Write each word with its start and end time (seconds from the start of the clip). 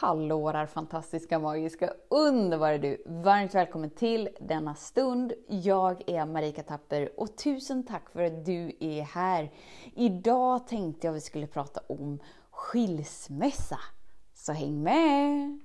Hallåar 0.00 0.66
fantastiska, 0.66 1.38
magiska, 1.38 1.92
underbara 2.08 2.78
du! 2.78 3.02
Varmt 3.06 3.54
välkommen 3.54 3.90
till 3.90 4.28
denna 4.40 4.74
stund. 4.74 5.32
Jag 5.48 6.10
är 6.10 6.26
Marika 6.26 6.62
Tapper 6.62 7.20
och 7.20 7.36
tusen 7.36 7.86
tack 7.86 8.10
för 8.12 8.22
att 8.22 8.44
du 8.44 8.76
är 8.80 9.02
här. 9.02 9.50
Idag 9.94 10.66
tänkte 10.66 11.06
jag 11.06 11.14
vi 11.14 11.20
skulle 11.20 11.46
prata 11.46 11.80
om 11.88 12.18
skilsmässa. 12.50 13.78
Så 14.34 14.52
häng 14.52 14.82
med! 14.82 15.58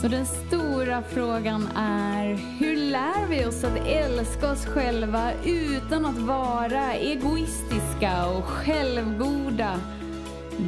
Så 0.00 0.08
den 0.08 0.26
stora 0.26 1.02
frågan 1.02 1.68
är, 1.76 2.34
hur 2.60 2.76
lär 2.76 3.26
vi 3.28 3.46
oss 3.46 3.64
att 3.64 3.86
älska 3.86 4.52
oss 4.52 4.66
själva 4.66 5.32
utan 5.44 6.06
att 6.06 6.18
vara 6.18 6.92
egoistiska 6.92 8.28
och 8.38 8.44
självgoda? 8.44 9.80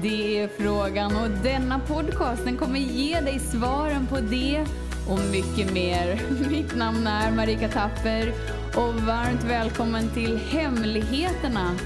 Det 0.03 0.39
är 0.41 0.49
frågan 0.49 1.17
och 1.17 1.31
denna 1.43 1.81
podcast 1.81 2.45
den 2.45 2.57
kommer 2.57 2.79
ge 2.79 3.21
dig 3.21 3.39
svaren 3.39 4.07
på 4.07 4.21
det 4.21 4.67
och 5.09 5.19
mycket 5.33 5.73
mer. 5.73 6.21
Mitt 6.51 6.77
namn 6.77 7.07
är 7.07 7.33
Marika 7.33 7.69
Tapper 7.69 8.29
och 8.77 8.95
varmt 8.95 9.45
välkommen 9.45 10.11
till 10.15 10.37
Hemligheterna 10.37 11.77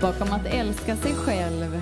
bakom 0.00 0.32
att 0.32 0.46
älska 0.46 0.96
sig 0.96 1.14
själv. 1.14 1.80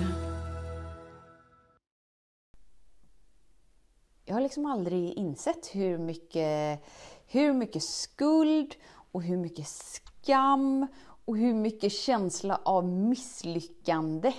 Jag 4.25 4.35
har 4.35 4.41
liksom 4.41 4.65
aldrig 4.65 5.13
insett 5.13 5.69
hur 5.73 5.97
mycket, 5.97 6.79
hur 7.27 7.53
mycket 7.53 7.83
skuld 7.83 8.75
och 9.11 9.23
hur 9.23 9.37
mycket 9.37 9.67
skam 9.67 10.87
och 11.25 11.37
hur 11.37 11.53
mycket 11.53 11.91
känsla 11.91 12.59
av 12.63 12.87
misslyckande 12.87 14.33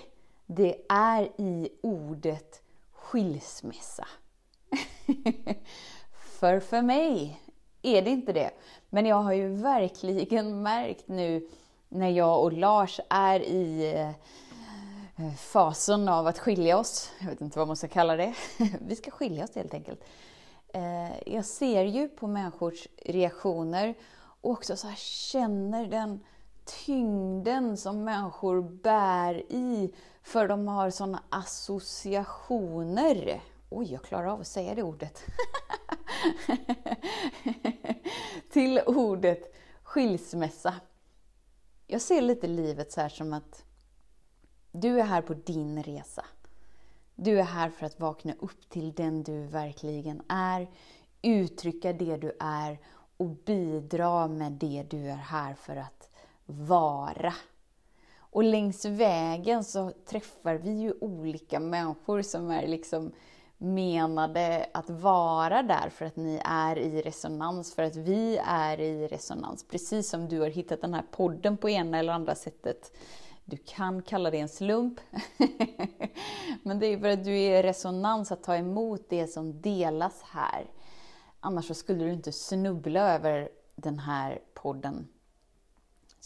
det 0.46 0.76
är 0.88 1.22
i 1.36 1.68
ordet 1.80 2.62
skilsmässa. 2.92 4.08
för 6.38 6.60
för 6.60 6.82
mig 6.82 7.40
är 7.82 8.02
det 8.02 8.10
inte 8.10 8.32
det. 8.32 8.50
Men 8.90 9.06
jag 9.06 9.22
har 9.22 9.32
ju 9.32 9.48
verkligen 9.48 10.62
märkt 10.62 11.08
nu 11.08 11.48
när 11.88 12.08
jag 12.08 12.42
och 12.42 12.52
Lars 12.52 13.00
är 13.08 13.40
i 13.40 13.94
eh, 15.16 15.32
fasen 15.34 16.08
av 16.08 16.26
att 16.26 16.38
skilja 16.38 16.78
oss. 16.78 17.10
Jag 17.20 17.28
vet 17.28 17.40
inte 17.40 17.58
vad 17.58 17.68
man 17.68 17.76
ska 17.76 17.88
kalla 17.88 18.16
det. 18.16 18.34
Vi 18.80 18.96
ska 18.96 19.10
skilja 19.10 19.44
oss 19.44 19.54
helt 19.54 19.74
enkelt. 19.74 20.04
Eh, 20.68 21.32
jag 21.34 21.44
ser 21.44 21.84
ju 21.84 22.08
på 22.08 22.26
människors 22.26 22.88
reaktioner 23.04 23.94
och 24.40 24.50
också 24.50 24.76
så 24.76 24.88
känner 24.96 25.86
den 25.86 26.20
tyngden 26.86 27.76
som 27.76 28.04
människor 28.04 28.62
bär 28.62 29.34
i 29.52 29.94
för 30.26 30.48
de 30.48 30.68
har 30.68 30.90
sådana 30.90 31.22
associationer. 31.28 33.40
Oj, 33.70 33.92
jag 33.92 34.02
klarar 34.02 34.26
av 34.26 34.40
att 34.40 34.46
säga 34.46 34.74
det 34.74 34.82
ordet. 34.82 35.24
Till 38.52 38.80
ordet 38.86 39.54
skilsmässa. 39.82 40.74
Jag 41.86 42.00
ser 42.00 42.20
lite 42.20 42.46
livet 42.46 42.92
så 42.92 43.00
här 43.00 43.08
som 43.08 43.32
att 43.32 43.64
du 44.72 45.00
är 45.00 45.04
här 45.04 45.22
på 45.22 45.34
din 45.34 45.82
resa. 45.82 46.24
Du 47.14 47.38
är 47.38 47.44
här 47.44 47.70
för 47.70 47.86
att 47.86 48.00
vakna 48.00 48.34
upp 48.38 48.68
till 48.68 48.92
den 48.92 49.22
du 49.22 49.46
verkligen 49.46 50.22
är, 50.28 50.70
uttrycka 51.22 51.92
det 51.92 52.16
du 52.16 52.36
är 52.40 52.78
och 53.16 53.28
bidra 53.28 54.28
med 54.28 54.52
det 54.52 54.86
du 54.90 55.10
är 55.10 55.16
här 55.16 55.54
för 55.54 55.76
att 55.76 56.10
vara. 56.46 57.34
Och 58.36 58.44
längs 58.44 58.84
vägen 58.84 59.64
så 59.64 59.90
träffar 59.90 60.54
vi 60.54 60.70
ju 60.70 60.94
olika 61.00 61.60
människor 61.60 62.22
som 62.22 62.50
är 62.50 62.66
liksom 62.66 63.12
menade 63.58 64.66
att 64.74 64.90
vara 64.90 65.62
där 65.62 65.90
för 65.90 66.04
att 66.04 66.16
ni 66.16 66.40
är 66.44 66.78
i 66.78 67.02
resonans, 67.02 67.74
för 67.74 67.82
att 67.82 67.96
vi 67.96 68.40
är 68.46 68.80
i 68.80 69.06
resonans. 69.06 69.68
Precis 69.68 70.08
som 70.08 70.28
du 70.28 70.40
har 70.40 70.48
hittat 70.48 70.80
den 70.80 70.94
här 70.94 71.04
podden 71.10 71.56
på 71.56 71.70
ena 71.70 71.98
eller 71.98 72.12
andra 72.12 72.34
sättet. 72.34 72.96
Du 73.44 73.56
kan 73.56 74.02
kalla 74.02 74.30
det 74.30 74.38
en 74.38 74.48
slump. 74.48 75.00
Men 76.62 76.78
det 76.78 76.86
är 76.86 76.98
för 76.98 77.08
att 77.08 77.24
du 77.24 77.38
är 77.38 77.58
i 77.58 77.62
resonans 77.62 78.32
att 78.32 78.42
ta 78.42 78.56
emot 78.56 79.06
det 79.08 79.26
som 79.26 79.60
delas 79.60 80.22
här. 80.22 80.70
Annars 81.40 81.66
så 81.68 81.74
skulle 81.74 82.04
du 82.04 82.12
inte 82.12 82.32
snubbla 82.32 83.14
över 83.14 83.48
den 83.76 83.98
här 83.98 84.40
podden 84.54 85.08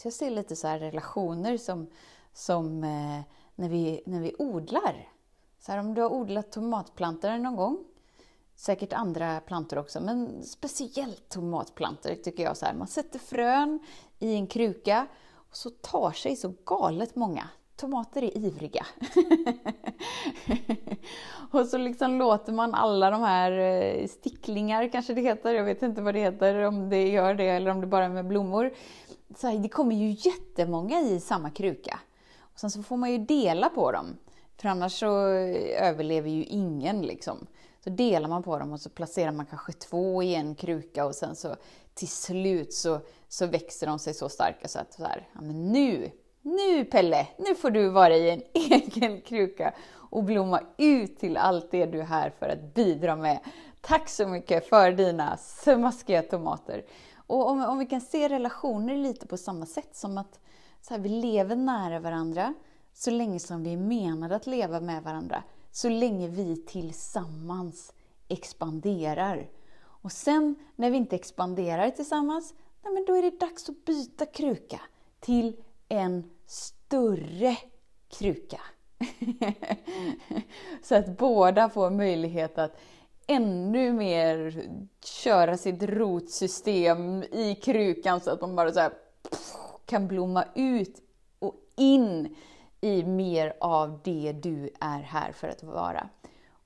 så 0.01 0.07
jag 0.07 0.13
ser 0.13 0.29
lite 0.29 0.55
så 0.55 0.67
relationer 0.67 1.57
som, 1.57 1.87
som 2.33 2.83
eh, 2.83 3.21
när, 3.55 3.69
vi, 3.69 4.03
när 4.05 4.19
vi 4.19 4.35
odlar. 4.39 5.09
Så 5.59 5.71
här, 5.71 5.79
om 5.79 5.93
du 5.93 6.01
har 6.01 6.13
odlat 6.13 6.51
tomatplantor 6.51 7.37
någon 7.37 7.55
gång, 7.55 7.77
säkert 8.55 8.93
andra 8.93 9.39
plantor 9.39 9.77
också, 9.77 10.01
men 10.01 10.43
speciellt 10.43 11.29
tomatplantor 11.29 12.15
tycker 12.15 12.43
jag. 12.43 12.57
Så 12.57 12.65
här, 12.65 12.73
man 12.73 12.87
sätter 12.87 13.19
frön 13.19 13.79
i 14.19 14.35
en 14.35 14.47
kruka 14.47 15.07
och 15.33 15.55
så 15.55 15.69
tar 15.69 16.11
sig 16.11 16.35
så 16.35 16.53
galet 16.65 17.15
många. 17.15 17.49
Tomater 17.75 18.23
är 18.23 18.37
ivriga. 18.37 18.85
och 21.51 21.65
så 21.65 21.77
liksom 21.77 22.17
låter 22.17 22.53
man 22.53 22.73
alla 22.73 23.09
de 23.09 23.21
här 23.21 23.51
eh, 23.51 24.07
sticklingar, 24.07 24.89
kanske 24.91 25.13
det 25.13 25.21
heter, 25.21 25.53
jag 25.53 25.63
vet 25.63 25.81
inte 25.81 26.01
vad 26.01 26.13
det 26.13 26.19
heter, 26.19 26.55
om 26.55 26.89
det 26.89 27.07
gör 27.07 27.33
det 27.33 27.47
eller 27.47 27.71
om 27.71 27.81
det 27.81 27.87
bara 27.87 28.05
är 28.05 28.09
med 28.09 28.27
blommor 28.27 28.71
så 29.37 29.47
här, 29.47 29.57
det 29.57 29.69
kommer 29.69 29.95
ju 29.95 30.09
jättemånga 30.29 31.01
i 31.01 31.19
samma 31.19 31.49
kruka. 31.49 31.99
Och 32.39 32.59
sen 32.59 32.71
så 32.71 32.83
får 32.83 32.97
man 32.97 33.11
ju 33.11 33.17
dela 33.17 33.69
på 33.69 33.91
dem, 33.91 34.17
för 34.57 34.69
annars 34.69 34.99
så 34.99 35.27
överlever 35.77 36.29
ju 36.29 36.43
ingen. 36.43 37.01
Liksom. 37.01 37.47
Så 37.83 37.89
delar 37.89 38.29
man 38.29 38.43
på 38.43 38.59
dem 38.59 38.71
och 38.71 38.81
så 38.81 38.89
placerar 38.89 39.31
man 39.31 39.45
kanske 39.45 39.73
två 39.73 40.23
i 40.23 40.35
en 40.35 40.55
kruka 40.55 41.05
och 41.05 41.15
sen 41.15 41.35
så 41.35 41.55
till 41.93 42.07
slut 42.07 42.73
så, 42.73 42.99
så 43.27 43.45
växer 43.45 43.87
de 43.87 43.99
sig 43.99 44.13
så 44.13 44.29
starka 44.29 44.67
så 44.67 44.79
att 44.79 44.93
så 44.93 45.03
här, 45.03 45.27
ja, 45.33 45.41
men 45.41 45.71
nu, 45.71 46.11
nu 46.41 46.85
Pelle, 46.85 47.27
nu 47.37 47.55
får 47.55 47.71
du 47.71 47.89
vara 47.89 48.15
i 48.15 48.29
en 48.29 48.41
egen 48.53 49.21
kruka 49.21 49.73
och 49.93 50.23
blomma 50.23 50.61
ut 50.77 51.19
till 51.19 51.37
allt 51.37 51.71
det 51.71 51.85
du 51.85 51.99
är 51.99 52.05
här 52.05 52.29
för 52.39 52.49
att 52.49 52.73
bidra 52.73 53.15
med. 53.15 53.39
Tack 53.81 54.09
så 54.09 54.27
mycket 54.27 54.69
för 54.69 54.91
dina 54.91 55.37
smaskiga 55.37 56.21
tomater. 56.21 56.83
Och 57.31 57.49
om, 57.49 57.63
om 57.63 57.77
vi 57.79 57.85
kan 57.85 58.01
se 58.01 58.29
relationer 58.29 58.97
lite 58.97 59.27
på 59.27 59.37
samma 59.37 59.65
sätt 59.65 59.95
som 59.95 60.17
att 60.17 60.39
så 60.81 60.93
här, 60.93 61.01
vi 61.01 61.09
lever 61.09 61.55
nära 61.55 61.99
varandra 61.99 62.53
så 62.93 63.11
länge 63.11 63.39
som 63.39 63.63
vi 63.63 63.73
är 63.73 63.77
menade 63.77 64.35
att 64.35 64.47
leva 64.47 64.79
med 64.79 65.03
varandra. 65.03 65.43
Så 65.71 65.89
länge 65.89 66.27
vi 66.27 66.55
tillsammans 66.55 67.93
expanderar. 68.27 69.49
Och 69.79 70.11
sen 70.11 70.55
när 70.75 70.91
vi 70.91 70.97
inte 70.97 71.15
expanderar 71.15 71.89
tillsammans, 71.89 72.53
nej 72.83 72.93
men 72.93 73.05
då 73.05 73.15
är 73.15 73.21
det 73.21 73.39
dags 73.39 73.69
att 73.69 73.85
byta 73.85 74.25
kruka 74.25 74.81
till 75.19 75.55
en 75.89 76.29
större 76.45 77.57
kruka. 78.09 78.61
så 80.83 80.95
att 80.95 81.17
båda 81.17 81.69
får 81.69 81.89
möjlighet 81.89 82.57
att 82.57 82.77
ännu 83.31 83.93
mer 83.93 84.65
köra 85.03 85.57
sitt 85.57 85.83
rotsystem 85.83 87.23
i 87.23 87.55
krukan 87.61 88.21
så 88.21 88.31
att 88.31 88.41
man 88.41 88.55
bara 88.55 88.71
så 88.71 88.79
här, 88.79 88.93
kan 89.85 90.07
blomma 90.07 90.45
ut 90.55 91.01
och 91.39 91.55
in 91.75 92.35
i 92.81 93.03
mer 93.03 93.53
av 93.59 93.99
det 94.03 94.31
du 94.31 94.69
är 94.79 94.99
här 94.99 95.31
för 95.31 95.47
att 95.47 95.63
vara. 95.63 96.09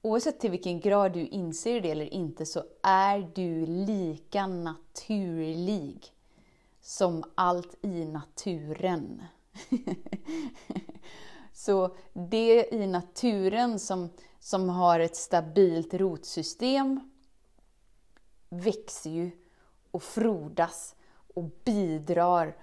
Oavsett 0.02 0.40
till 0.40 0.52
vilken 0.52 0.80
grad 0.80 1.14
du 1.14 1.28
inser 1.28 1.82
det 1.82 1.92
eller 1.92 2.14
inte 2.14 2.46
så 2.46 2.64
är 2.84 3.32
du 3.36 3.66
lika 3.66 4.48
naturlig 4.48 6.14
som 6.82 7.24
allt 7.36 7.86
i 7.86 8.06
naturen. 8.06 9.24
så 11.54 11.96
det 12.14 12.74
i 12.74 12.88
naturen 12.88 13.80
som 13.80 14.10
som 14.46 14.70
har 14.70 15.00
ett 15.00 15.16
stabilt 15.16 15.94
rotsystem 15.94 17.12
växer 18.50 19.10
ju 19.10 19.32
och 19.92 20.04
frodas 20.04 20.96
och 21.36 21.44
bidrar 21.64 22.58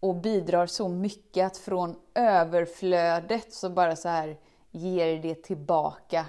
och 0.00 0.16
bidrar 0.16 0.66
så 0.66 0.88
mycket 0.88 1.46
att 1.46 1.56
från 1.56 1.96
överflödet 2.14 3.52
så 3.52 3.70
bara 3.70 3.96
så 3.96 4.08
här 4.08 4.38
ger 4.70 5.22
det 5.22 5.34
tillbaka 5.34 6.26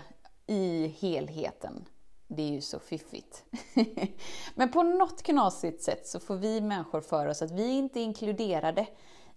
i 0.47 0.87
helheten. 0.87 1.85
Det 2.27 2.43
är 2.43 2.51
ju 2.51 2.61
så 2.61 2.79
fiffigt. 2.79 3.43
Men 4.55 4.71
på 4.71 4.83
något 4.83 5.23
knasigt 5.23 5.83
sätt 5.83 6.07
så 6.07 6.19
får 6.19 6.35
vi 6.35 6.61
människor 6.61 7.01
för 7.01 7.27
oss 7.27 7.41
att 7.41 7.51
vi 7.51 7.69
inte 7.69 7.99
är 7.99 8.03
inkluderade 8.03 8.87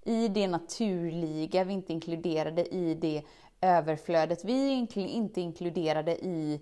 i 0.04 0.28
det 0.28 0.48
naturliga, 0.48 1.64
vi 1.64 1.72
är 1.72 1.76
inte 1.76 1.92
inkluderade 1.92 2.74
i 2.74 2.94
det 2.94 3.22
överflödet. 3.66 4.44
Vi 4.44 4.66
är 4.66 4.72
egentligen 4.72 5.08
inte 5.08 5.40
inkluderade 5.40 6.24
i, 6.24 6.60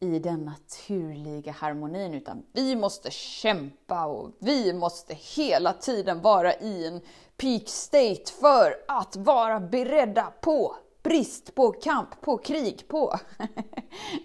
i 0.00 0.18
den 0.18 0.44
naturliga 0.44 1.52
harmonin, 1.52 2.14
utan 2.14 2.42
vi 2.52 2.76
måste 2.76 3.10
kämpa 3.10 4.06
och 4.06 4.32
vi 4.38 4.72
måste 4.72 5.14
hela 5.14 5.72
tiden 5.72 6.22
vara 6.22 6.54
i 6.54 6.86
en 6.86 7.00
peak 7.36 7.68
state 7.68 8.32
för 8.40 8.74
att 8.88 9.16
vara 9.16 9.60
beredda 9.60 10.32
på 10.40 10.76
brist 11.02 11.54
på, 11.54 11.72
kamp 11.72 12.20
på, 12.20 12.38
krig 12.38 12.88
på. 12.88 13.18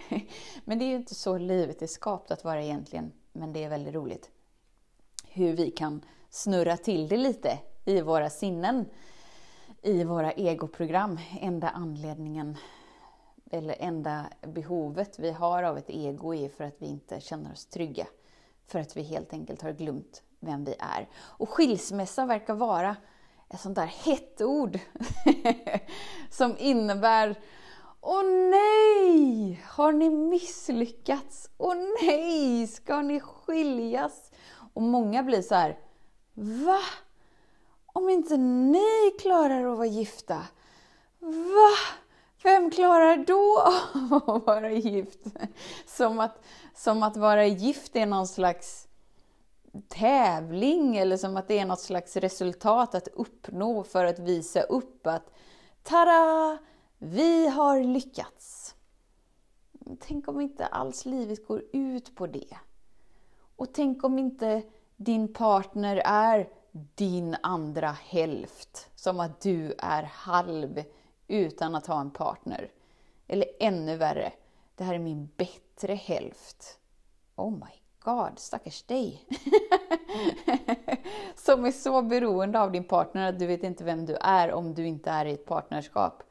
men 0.65 0.79
det 0.79 0.85
är 0.85 0.89
ju 0.89 0.95
inte 0.95 1.15
så 1.15 1.37
livet 1.37 1.81
är 1.81 1.87
skapat 1.87 2.31
att 2.31 2.43
vara 2.43 2.63
egentligen, 2.63 3.11
men 3.33 3.53
det 3.53 3.63
är 3.63 3.69
väldigt 3.69 3.95
roligt. 3.95 4.29
Hur 5.27 5.53
vi 5.53 5.71
kan 5.71 6.05
snurra 6.29 6.77
till 6.77 7.07
det 7.07 7.17
lite 7.17 7.59
i 7.85 8.01
våra 8.01 8.29
sinnen, 8.29 8.85
i 9.85 10.03
våra 10.03 10.31
egoprogram. 10.31 11.19
Enda 11.41 11.69
anledningen, 11.69 12.57
eller 13.51 13.75
enda 13.79 14.25
behovet 14.41 15.19
vi 15.19 15.31
har 15.31 15.63
av 15.63 15.77
ett 15.77 15.89
ego 15.89 16.33
är 16.33 16.49
för 16.49 16.63
att 16.63 16.75
vi 16.77 16.85
inte 16.85 17.21
känner 17.21 17.51
oss 17.51 17.65
trygga. 17.65 18.07
För 18.67 18.79
att 18.79 18.97
vi 18.97 19.03
helt 19.03 19.33
enkelt 19.33 19.61
har 19.61 19.71
glömt 19.71 20.23
vem 20.39 20.65
vi 20.65 20.75
är. 20.79 21.09
Och 21.15 21.49
skilsmässa 21.49 22.25
verkar 22.25 22.53
vara 22.53 22.95
ett 23.49 23.59
sånt 23.59 23.75
där 23.75 23.85
hett 23.85 24.41
ord 24.41 24.79
som 26.29 26.57
innebär 26.57 27.35
Åh 28.01 28.23
nej! 28.51 29.61
Har 29.65 29.91
ni 29.91 30.09
misslyckats? 30.09 31.49
Åh 31.57 31.75
nej! 32.01 32.67
Ska 32.67 33.01
ni 33.01 33.19
skiljas? 33.19 34.31
Och 34.73 34.81
många 34.81 35.23
blir 35.23 35.41
så 35.41 35.55
här 35.55 35.79
Va? 36.33 36.79
Om 37.95 38.09
inte 38.09 38.37
ni 38.37 39.11
klarar 39.19 39.71
att 39.71 39.77
vara 39.77 39.87
gifta? 39.87 40.43
Va? 41.19 41.71
Vem 42.43 42.71
klarar 42.71 43.17
då 43.17 43.59
att 44.25 44.45
vara 44.45 44.71
gift? 44.71 45.19
Som 45.85 46.19
att, 46.19 46.43
som 46.75 47.03
att 47.03 47.17
vara 47.17 47.45
gift 47.45 47.95
är 47.95 48.05
någon 48.05 48.27
slags 48.27 48.87
tävling 49.87 50.97
eller 50.97 51.17
som 51.17 51.37
att 51.37 51.47
det 51.47 51.59
är 51.59 51.65
något 51.65 51.79
slags 51.79 52.15
resultat 52.15 52.95
att 52.95 53.07
uppnå 53.07 53.83
för 53.83 54.05
att 54.05 54.19
visa 54.19 54.61
upp 54.61 55.07
att 55.07 55.31
tada! 55.83 56.57
Vi 56.97 57.47
har 57.47 57.83
lyckats. 57.83 58.75
Tänk 59.99 60.27
om 60.27 60.41
inte 60.41 60.65
alls 60.65 61.05
livet 61.05 61.47
går 61.47 61.63
ut 61.73 62.15
på 62.15 62.27
det. 62.27 62.57
Och 63.55 63.73
tänk 63.73 64.03
om 64.03 64.19
inte 64.19 64.61
din 64.95 65.33
partner 65.33 66.01
är 66.05 66.49
din 66.95 67.35
andra 67.43 67.91
hälft. 67.91 68.89
Som 68.95 69.19
att 69.19 69.41
du 69.41 69.75
är 69.77 70.03
halv 70.03 70.83
utan 71.27 71.75
att 71.75 71.87
ha 71.87 72.01
en 72.01 72.11
partner. 72.11 72.71
Eller 73.27 73.47
ännu 73.59 73.97
värre, 73.97 74.33
det 74.75 74.83
här 74.83 74.93
är 74.93 74.99
min 74.99 75.29
bättre 75.37 75.93
hälft. 75.93 76.79
Oh 77.35 77.51
my 77.51 77.81
god, 77.99 78.39
stackars 78.39 78.83
dig! 78.83 79.27
som 81.35 81.65
är 81.65 81.71
så 81.71 82.01
beroende 82.01 82.59
av 82.59 82.71
din 82.71 82.83
partner 82.83 83.29
att 83.29 83.39
du 83.39 83.47
vet 83.47 83.63
inte 83.63 83.83
vem 83.83 84.05
du 84.05 84.15
är 84.15 84.51
om 84.51 84.73
du 84.73 84.87
inte 84.87 85.09
är 85.09 85.25
i 85.25 85.33
ett 85.33 85.45
partnerskap. 85.45 86.23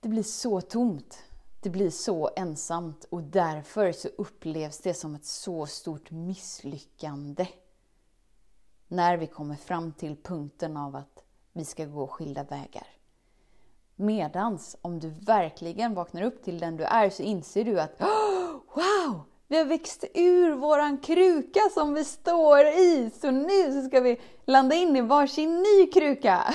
Det 0.00 0.08
blir 0.08 0.22
så 0.22 0.60
tomt. 0.60 1.22
Det 1.62 1.70
blir 1.70 1.90
så 1.90 2.30
ensamt 2.36 3.04
och 3.10 3.22
därför 3.22 3.92
så 3.92 4.08
upplevs 4.08 4.78
det 4.78 4.94
som 4.94 5.14
ett 5.14 5.26
så 5.26 5.66
stort 5.66 6.10
misslyckande. 6.10 7.46
När 8.92 9.16
vi 9.16 9.26
kommer 9.26 9.56
fram 9.56 9.92
till 9.92 10.16
punkten 10.16 10.76
av 10.76 10.96
att 10.96 11.24
vi 11.52 11.64
ska 11.64 11.84
gå 11.84 12.06
skilda 12.06 12.42
vägar. 12.44 12.86
Medans 13.96 14.76
om 14.82 15.00
du 15.00 15.08
verkligen 15.08 15.94
vaknar 15.94 16.22
upp 16.22 16.42
till 16.44 16.58
den 16.58 16.76
du 16.76 16.84
är 16.84 17.10
så 17.10 17.22
inser 17.22 17.64
du 17.64 17.80
att 17.80 18.00
oh, 18.00 18.50
Wow! 18.74 19.20
Vi 19.48 19.58
har 19.58 19.64
växt 19.64 20.04
ur 20.14 20.52
våran 20.52 20.98
kruka 20.98 21.60
som 21.74 21.94
vi 21.94 22.04
står 22.04 22.66
i, 22.66 23.10
så 23.20 23.30
nu 23.30 23.72
så 23.72 23.88
ska 23.88 24.00
vi 24.00 24.20
landa 24.44 24.74
in 24.74 24.96
i 24.96 25.00
varsin 25.00 25.62
ny 25.62 25.86
kruka. 25.86 26.54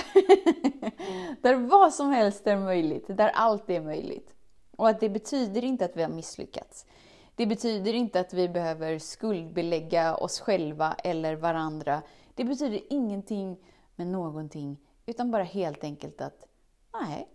där 1.42 1.54
vad 1.54 1.94
som 1.94 2.10
helst 2.10 2.46
är 2.46 2.56
möjligt, 2.56 3.04
där 3.08 3.28
allt 3.34 3.70
är 3.70 3.80
möjligt. 3.80 4.34
Och 4.76 4.88
att 4.88 5.00
det 5.00 5.08
betyder 5.08 5.64
inte 5.64 5.84
att 5.84 5.96
vi 5.96 6.02
har 6.02 6.10
misslyckats. 6.10 6.86
Det 7.34 7.46
betyder 7.46 7.94
inte 7.94 8.20
att 8.20 8.34
vi 8.34 8.48
behöver 8.48 8.98
skuldbelägga 8.98 10.16
oss 10.16 10.40
själva 10.40 10.94
eller 11.04 11.36
varandra. 11.36 12.02
Det 12.38 12.44
betyder 12.44 12.80
ingenting 12.90 13.56
med 13.96 14.06
någonting, 14.06 14.76
utan 15.06 15.30
bara 15.30 15.42
helt 15.42 15.84
enkelt 15.84 16.20
att 16.20 16.46
nej, 16.92 17.28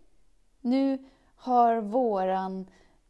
nu 0.61 1.09
har 1.35 1.81
våran, 1.81 2.67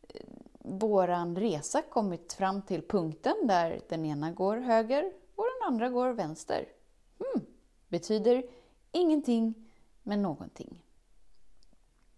eh, 0.09 0.25
våran 0.59 1.35
resa 1.35 1.81
kommit 1.81 2.33
fram 2.33 2.61
till 2.61 2.87
punkten 2.87 3.33
där 3.43 3.81
den 3.89 4.05
ena 4.05 4.31
går 4.31 4.57
höger 4.57 5.13
och 5.35 5.43
den 5.43 5.67
andra 5.67 5.89
går 5.89 6.09
vänster. 6.09 6.67
Hmm, 7.19 7.45
betyder 7.87 8.43
ingenting 8.91 9.53
med 10.03 10.19
någonting. 10.19 10.83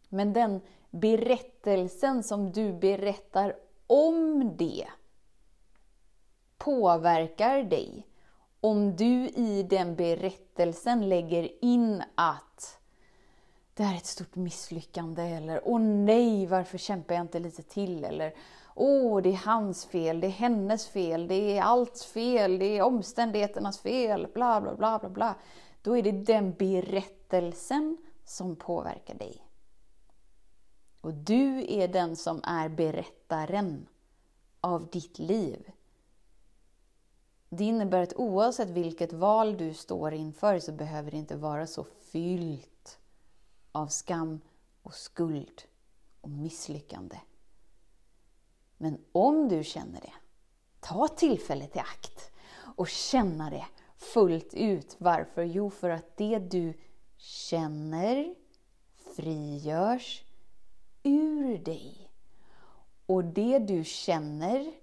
Men 0.10 0.34
den 0.34 0.62
berättelsen 0.90 2.24
som 2.24 2.52
du 2.52 2.74
berättar 2.74 3.56
om 3.88 4.52
det 4.58 4.88
påverkar 6.58 7.64
dig 7.64 8.08
om 8.66 8.96
du 8.96 9.30
i 9.30 9.64
den 9.70 9.96
berättelsen 9.96 11.10
lägger 11.10 11.66
in 11.66 12.04
att 12.16 12.80
det 13.74 13.84
här 13.84 13.94
är 13.94 13.98
ett 13.98 14.06
stort 14.06 14.36
misslyckande 14.36 15.22
eller 15.22 15.62
åh 15.64 15.80
nej, 15.80 16.46
varför 16.46 16.78
kämpar 16.78 17.16
jag 17.16 17.22
inte 17.22 17.40
lite 17.40 17.64
till? 17.64 18.04
Eller 18.04 18.34
åh, 18.76 19.22
det 19.22 19.30
är 19.30 19.42
hans 19.46 19.86
fel, 19.86 20.20
det 20.20 20.28
är 20.28 20.32
hennes 20.32 20.88
fel, 20.88 21.28
det 21.28 21.58
är 21.58 21.62
allt 21.62 22.00
fel, 22.00 22.60
det 22.60 22.78
är 22.78 22.82
omständigheternas 22.82 23.80
fel, 23.80 24.28
bla 24.34 24.62
bla 24.62 24.76
bla 24.76 25.00
bla 25.00 25.10
bla. 25.10 25.36
Då 25.82 25.98
är 25.98 26.04
det 26.04 26.12
den 26.12 26.54
berättelsen 26.54 27.98
som 28.24 28.56
påverkar 28.56 29.16
dig. 29.16 29.42
Och 31.02 31.14
du 31.14 31.66
är 31.74 31.88
den 31.88 32.16
som 32.16 32.42
är 32.44 32.70
berättaren 32.70 33.88
av 34.62 34.88
ditt 34.90 35.20
liv. 35.20 35.72
Det 37.58 37.64
innebär 37.64 38.02
att 38.02 38.14
oavsett 38.16 38.70
vilket 38.70 39.14
val 39.14 39.58
du 39.58 39.74
står 39.74 40.14
inför 40.14 40.60
så 40.60 40.72
behöver 40.72 41.12
det 41.12 41.18
inte 41.18 41.36
vara 41.36 41.68
så 41.68 41.84
fyllt 41.84 43.00
av 43.72 43.88
skam 43.88 44.42
och 44.82 44.94
skuld 44.94 45.62
och 46.22 46.30
misslyckande. 46.30 47.18
Men 48.78 48.98
om 49.12 49.50
du 49.50 49.64
känner 49.64 50.02
det, 50.02 50.14
ta 50.80 51.08
tillfället 51.08 51.76
i 51.76 51.80
akt 51.80 52.32
och 52.76 52.88
känna 52.88 53.50
det 53.50 53.66
fullt 53.98 54.54
ut. 54.54 54.96
Varför? 54.98 55.44
Jo, 55.44 55.70
för 55.70 55.90
att 55.90 56.18
det 56.18 56.40
du 56.40 56.74
känner 57.18 58.36
frigörs 59.16 60.24
ur 61.04 61.58
dig. 61.58 62.12
Och 63.06 63.24
det 63.24 63.60
du 63.60 63.84
känner 63.84 64.74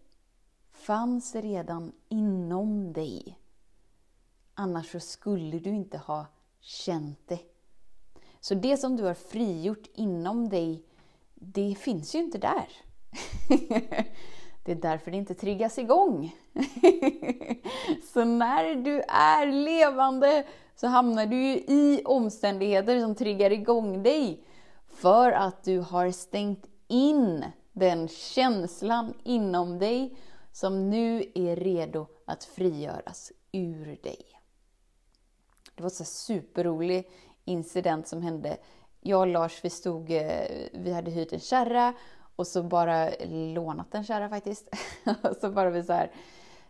fanns 0.86 1.34
redan 1.34 1.92
inom 2.08 2.92
dig. 2.92 3.38
Annars 4.54 4.90
så 4.90 5.00
skulle 5.00 5.58
du 5.58 5.70
inte 5.70 5.98
ha 5.98 6.26
känt 6.60 7.28
det. 7.28 7.40
Så 8.40 8.54
det 8.54 8.76
som 8.76 8.96
du 8.96 9.04
har 9.04 9.14
frigjort 9.14 9.86
inom 9.94 10.48
dig, 10.48 10.82
det 11.34 11.74
finns 11.78 12.14
ju 12.14 12.18
inte 12.18 12.38
där. 12.38 12.68
Det 14.64 14.72
är 14.72 14.76
därför 14.76 15.10
det 15.10 15.16
inte 15.16 15.34
triggas 15.34 15.78
igång. 15.78 16.36
Så 18.12 18.24
när 18.24 18.74
du 18.74 19.00
är 19.08 19.52
levande 19.52 20.44
så 20.74 20.86
hamnar 20.86 21.26
du 21.26 21.36
ju 21.36 21.54
i 21.54 22.02
omständigheter 22.04 23.00
som 23.00 23.14
triggar 23.14 23.52
igång 23.52 24.02
dig. 24.02 24.44
För 24.86 25.32
att 25.32 25.64
du 25.64 25.78
har 25.78 26.10
stängt 26.10 26.66
in 26.88 27.44
den 27.72 28.08
känslan 28.08 29.14
inom 29.24 29.78
dig 29.78 30.16
som 30.52 30.90
nu 30.90 31.32
är 31.35 31.56
redo 31.56 32.06
att 32.25 32.44
frigöras 32.44 33.32
ur 33.52 33.99
dig. 34.02 34.25
Det 35.75 35.82
var 35.82 35.90
en 36.00 36.06
superrolig 36.06 37.09
incident 37.44 38.09
som 38.09 38.23
hände. 38.23 38.56
Jag 39.00 39.21
och 39.21 39.26
Lars, 39.26 39.64
vi 39.64 39.71
stod, 39.71 40.11
eh, 40.11 40.47
vi 40.73 40.92
hade 40.92 41.11
hyrt 41.11 41.32
en 41.32 41.40
kärra 41.40 41.94
och 42.37 42.47
så 42.47 42.62
bara 42.62 43.11
lånat 43.28 43.94
en 43.94 44.04
kärra 44.04 44.28
faktiskt. 44.28 44.68
och 45.23 45.37
så 45.40 45.50
bara 45.50 45.71
vi 45.71 45.82
så 45.82 45.92
här, 45.92 46.12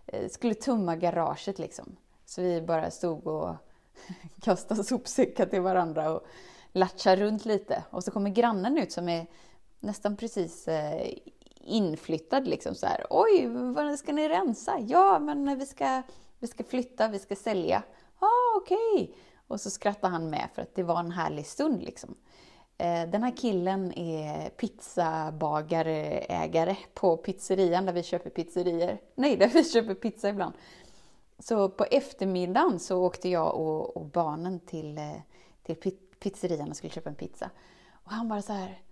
eh, 0.06 0.28
skulle 0.28 0.54
tumma 0.54 0.96
garaget 0.96 1.58
liksom. 1.58 1.96
Så 2.24 2.42
vi 2.42 2.62
bara 2.62 2.90
stod 2.90 3.26
och 3.26 3.54
kastade 4.40 4.84
sopsäckar 4.84 5.46
till 5.46 5.60
varandra 5.60 6.10
och 6.10 6.26
latchade 6.72 7.22
runt 7.22 7.44
lite. 7.44 7.84
Och 7.90 8.04
så 8.04 8.10
kommer 8.10 8.30
grannen 8.30 8.78
ut 8.78 8.92
som 8.92 9.08
är 9.08 9.26
nästan 9.80 10.16
precis 10.16 10.68
eh, 10.68 11.08
inflyttad 11.64 12.48
liksom 12.48 12.74
så 12.74 12.86
här. 12.86 13.06
Oj, 13.10 13.46
vad 13.46 13.98
ska 13.98 14.12
ni 14.12 14.28
rensa? 14.28 14.78
Ja, 14.80 15.18
men 15.18 15.58
vi 15.58 15.66
ska, 15.66 16.02
vi 16.38 16.46
ska 16.46 16.64
flytta, 16.64 17.08
vi 17.08 17.18
ska 17.18 17.36
sälja. 17.36 17.82
Ja, 18.20 18.26
ah, 18.26 18.56
okej. 18.56 18.94
Okay. 18.94 19.08
Och 19.46 19.60
så 19.60 19.70
skrattar 19.70 20.08
han 20.08 20.30
med 20.30 20.48
för 20.54 20.62
att 20.62 20.74
det 20.74 20.82
var 20.82 21.00
en 21.00 21.10
härlig 21.10 21.46
stund 21.46 21.82
liksom. 21.82 22.14
Eh, 22.78 23.08
den 23.08 23.22
här 23.22 23.36
killen 23.36 23.98
är 23.98 24.50
pizzabagarägare 24.50 26.76
på 26.94 27.16
pizzerian 27.16 27.86
där 27.86 27.92
vi 27.92 28.02
köper 28.02 28.30
pizzerier. 28.30 29.00
Nej, 29.14 29.36
där 29.36 29.48
vi 29.48 29.64
köper 29.64 29.94
pizza 29.94 30.28
ibland. 30.28 30.54
Så 31.38 31.68
på 31.68 31.84
eftermiddagen 31.84 32.78
så 32.78 33.04
åkte 33.04 33.28
jag 33.28 33.54
och, 33.54 33.96
och 33.96 34.06
barnen 34.06 34.60
till, 34.60 34.98
eh, 34.98 35.16
till 35.62 35.76
pizzerian 36.18 36.70
och 36.70 36.76
skulle 36.76 36.92
köpa 36.92 37.10
en 37.10 37.16
pizza. 37.16 37.50
Och 37.92 38.12
han 38.12 38.28
bara 38.28 38.42
så 38.42 38.52
här, 38.52 38.82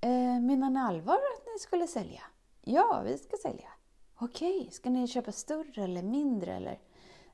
eh, 0.00 0.40
menar 0.40 0.70
ni 0.70 0.80
allvar 0.80 1.14
att 1.14 1.46
ni 1.54 1.58
skulle 1.58 1.86
sälja? 1.86 2.22
Ja, 2.64 3.02
vi 3.04 3.18
ska 3.18 3.36
sälja. 3.36 3.68
Okej, 4.14 4.68
ska 4.70 4.90
ni 4.90 5.08
köpa 5.08 5.32
större 5.32 5.84
eller 5.84 6.02
mindre 6.02 6.56
eller? 6.56 6.78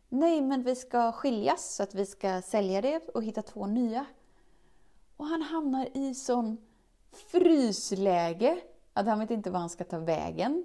Nej, 0.09 0.41
men 0.41 0.63
vi 0.63 0.77
ska 0.77 1.13
skiljas 1.13 1.75
så 1.75 1.83
att 1.83 1.95
vi 1.95 2.07
ska 2.07 2.43
sälja 2.43 2.81
det 2.81 3.09
och 3.09 3.25
hitta 3.25 3.43
två 3.43 3.67
nya. 3.67 4.07
Och 5.17 5.27
han 5.27 5.43
hamnar 5.43 5.89
i 5.97 6.15
sån 6.15 6.59
frysläge 7.13 8.61
att 8.93 9.07
han 9.07 9.19
vet 9.19 9.31
inte 9.31 9.51
var 9.51 9.61
han 9.61 9.71
ska 9.71 9.85
ta 9.85 9.99
vägen. 9.99 10.65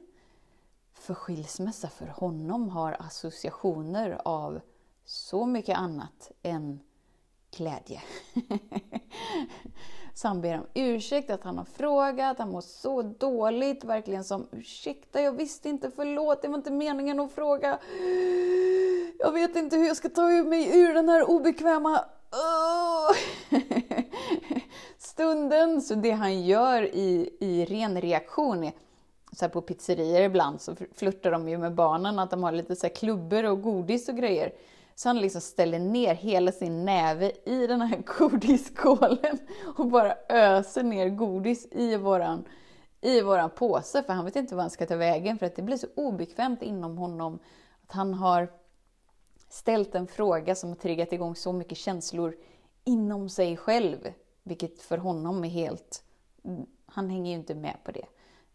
För 0.93 1.13
skilsmässa 1.13 1.89
för 1.89 2.08
honom 2.08 2.70
har 2.70 2.98
associationer 3.00 4.22
av 4.25 4.62
så 5.05 5.46
mycket 5.46 5.77
annat 5.77 6.31
än 6.41 6.79
glädje. 7.58 8.01
Så 10.13 10.27
han 10.27 10.41
ber 10.41 10.58
om 10.58 10.65
ursäkt 10.74 11.30
att 11.30 11.44
han 11.44 11.58
har 11.58 11.65
frågat, 11.65 12.38
han 12.38 12.50
mår 12.50 12.62
så 12.62 13.01
dåligt, 13.01 13.84
verkligen 13.84 14.24
som 14.24 14.48
ursäkta, 14.51 15.22
jag 15.22 15.32
visste 15.32 15.70
inte, 15.70 15.91
förlåt, 15.96 16.41
det 16.41 16.48
var 16.48 16.56
inte 16.56 16.72
meningen 16.72 17.20
att 17.20 17.32
fråga. 17.32 17.80
Jag 19.20 19.32
vet 19.32 19.56
inte 19.56 19.77
hur 19.77 19.88
jag 19.88 19.98
ska 19.98 20.10
ta 20.10 20.27
mig 20.27 20.80
ur 20.80 20.94
den 20.94 21.10
här 21.10 21.30
obekväma 21.30 22.06
stunden. 24.98 25.82
Så 25.82 25.96
det 25.96 26.12
han 26.12 26.41
gör 26.41 26.84
i, 26.84 27.30
i 27.39 27.65
ren 27.65 28.01
reaktion 28.01 28.63
är 28.63 28.74
så 29.32 29.50
på 29.50 29.62
pizzerior 29.62 30.22
ibland 30.22 30.62
så 30.62 30.75
flörtar 30.96 31.32
de 31.32 31.50
ju 31.50 31.58
med 31.58 31.74
barnen 31.74 32.20
att 32.20 32.30
de 32.30 32.44
har 32.44 32.51
lite 32.51 32.75
så 32.75 32.89
klubbor 32.89 33.44
och 33.44 33.62
godis 33.62 34.10
och 34.10 34.15
grejer. 34.15 34.51
Så 34.95 35.10
han 35.10 35.19
liksom 35.19 35.41
ställer 35.41 35.79
ner 35.79 36.15
hela 36.15 36.51
sin 36.51 36.86
näve 36.86 37.31
i 37.45 37.67
den 37.67 37.81
här 37.81 38.03
godisskålen 38.19 39.39
och 39.77 39.88
bara 39.88 40.15
öser 40.29 40.83
ner 40.83 41.10
godis 41.10 41.67
i 41.71 41.98
våran, 41.98 42.45
i 43.01 43.21
våran 43.21 43.50
påse. 43.50 44.03
För 44.03 44.13
han 44.13 44.25
vet 44.25 44.36
inte 44.36 44.55
vad 44.55 44.63
han 44.63 44.71
ska 44.71 44.86
ta 44.86 44.95
vägen 44.95 45.38
för 45.38 45.45
att 45.45 45.55
det 45.55 45.62
blir 45.62 45.77
så 45.77 45.88
obekvämt 45.95 46.62
inom 46.62 46.98
honom 46.98 47.39
att 47.83 47.91
han 47.91 48.13
har 48.13 48.51
ställt 49.50 49.95
en 49.95 50.07
fråga 50.07 50.55
som 50.55 50.69
har 50.69 50.75
triggat 50.75 51.13
igång 51.13 51.36
så 51.36 51.53
mycket 51.53 51.77
känslor 51.77 52.36
inom 52.83 53.29
sig 53.29 53.57
själv. 53.57 54.13
Vilket 54.43 54.81
för 54.81 54.98
honom 54.98 55.43
är 55.43 55.50
helt... 55.50 56.03
Han 56.86 57.10
hänger 57.10 57.31
ju 57.31 57.38
inte 57.38 57.55
med 57.55 57.77
på 57.83 57.91
det. 57.91 58.05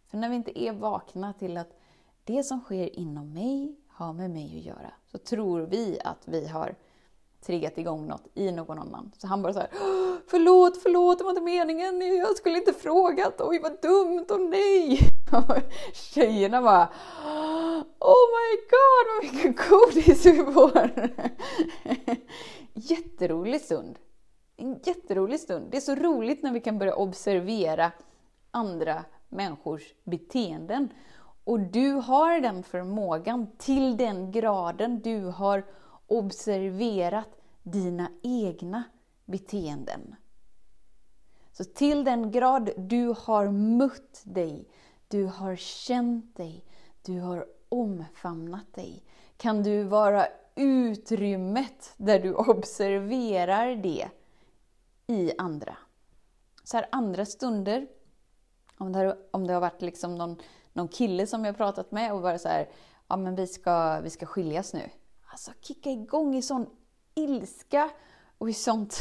För 0.06 0.18
när 0.18 0.28
vi 0.28 0.36
inte 0.36 0.60
är 0.60 0.72
vakna 0.72 1.32
till 1.32 1.56
att 1.56 1.80
det 2.24 2.42
som 2.42 2.60
sker 2.60 2.98
inom 2.98 3.32
mig 3.32 3.76
har 3.96 4.12
med 4.12 4.30
mig 4.30 4.58
att 4.58 4.64
göra, 4.64 4.92
så 5.12 5.18
tror 5.18 5.60
vi 5.60 5.98
att 6.04 6.22
vi 6.24 6.46
har 6.46 6.74
triggat 7.40 7.78
igång 7.78 8.06
något 8.06 8.26
i 8.34 8.52
någon 8.52 8.78
annan. 8.78 9.12
Så 9.18 9.26
han 9.26 9.42
bara 9.42 9.52
så 9.52 9.58
här, 9.58 9.68
förlåt, 10.26 10.82
förlåt, 10.82 11.18
det 11.18 11.24
var 11.24 11.30
inte 11.30 11.42
meningen, 11.42 12.16
jag 12.16 12.36
skulle 12.36 12.58
inte 12.58 12.72
frågat, 12.72 13.40
oj 13.40 13.60
vad 13.62 13.82
dumt, 13.82 14.26
och 14.30 14.40
nej! 14.40 14.98
Tjejerna 15.94 16.62
bara, 16.62 16.88
oh 18.00 18.24
my 18.36 18.56
god, 18.70 19.06
vad 19.14 19.34
mycket 19.34 19.68
godis 19.68 20.26
vi 20.26 20.52
får! 20.52 20.90
Jätterolig 22.74 23.60
stund. 23.60 23.98
En 24.56 24.80
jätterolig 24.84 25.40
stund. 25.40 25.70
Det 25.70 25.76
är 25.76 25.80
så 25.80 25.94
roligt 25.94 26.42
när 26.42 26.52
vi 26.52 26.60
kan 26.60 26.78
börja 26.78 26.94
observera 26.94 27.92
andra 28.50 29.04
människors 29.28 29.94
beteenden. 30.04 30.88
Och 31.46 31.60
du 31.60 31.92
har 31.92 32.40
den 32.40 32.62
förmågan 32.62 33.46
till 33.58 33.96
den 33.96 34.30
graden 34.30 35.00
du 35.00 35.24
har 35.24 35.64
observerat 36.06 37.28
dina 37.62 38.10
egna 38.22 38.84
beteenden. 39.24 40.14
Så 41.52 41.64
till 41.64 42.04
den 42.04 42.30
grad 42.30 42.70
du 42.76 43.14
har 43.18 43.50
mött 43.50 44.22
dig, 44.24 44.68
du 45.08 45.26
har 45.26 45.56
känt 45.56 46.36
dig, 46.36 46.64
du 47.02 47.20
har 47.20 47.46
omfamnat 47.68 48.74
dig, 48.74 49.02
kan 49.36 49.62
du 49.62 49.82
vara 49.82 50.26
utrymmet 50.54 51.94
där 51.96 52.18
du 52.18 52.34
observerar 52.34 53.76
det 53.76 54.08
i 55.06 55.32
andra. 55.38 55.76
Så 56.64 56.76
här 56.76 56.88
andra 56.92 57.26
stunder, 57.26 57.86
om 58.78 58.92
det 58.92 58.98
har, 58.98 59.18
om 59.30 59.46
det 59.46 59.52
har 59.52 59.60
varit 59.60 59.82
liksom 59.82 60.14
någon 60.14 60.36
någon 60.76 60.88
kille 60.88 61.26
som 61.26 61.44
jag 61.44 61.56
pratat 61.56 61.92
med 61.92 62.12
och 62.12 62.22
bara 62.22 62.38
så 62.38 62.48
här, 62.48 62.68
ja 63.08 63.16
men 63.16 63.34
vi 63.34 63.46
ska, 63.46 64.00
vi 64.00 64.10
ska 64.10 64.26
skiljas 64.26 64.72
nu. 64.74 64.90
Alltså 65.32 65.50
kicka 65.60 65.90
igång 65.90 66.36
i 66.36 66.42
sån 66.42 66.66
ilska 67.14 67.90
och 68.38 68.50
i 68.50 68.52
sånt, 68.52 68.98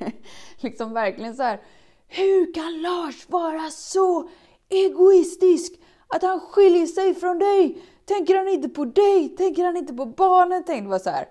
liksom 0.60 0.92
verkligen 0.92 1.36
så 1.36 1.42
här, 1.42 1.62
hur 2.08 2.54
kan 2.54 2.82
Lars 2.82 3.28
vara 3.28 3.70
så 3.70 4.28
egoistisk 4.68 5.80
att 6.08 6.22
han 6.22 6.40
skiljer 6.40 6.86
sig 6.86 7.14
från 7.14 7.38
dig? 7.38 7.82
Tänker 8.04 8.36
han 8.36 8.48
inte 8.48 8.68
på 8.68 8.84
dig? 8.84 9.28
Tänker 9.28 9.64
han 9.64 9.76
inte 9.76 9.94
på 9.94 10.06
barnen? 10.06 10.64
Tänkte 10.64 10.88
bara 10.88 10.98
så 10.98 11.10
här, 11.10 11.28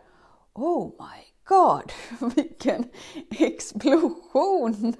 oh 0.53 0.86
my 0.86 1.29
god, 1.48 1.91
vilken 2.36 2.89
explosion! 3.29 4.93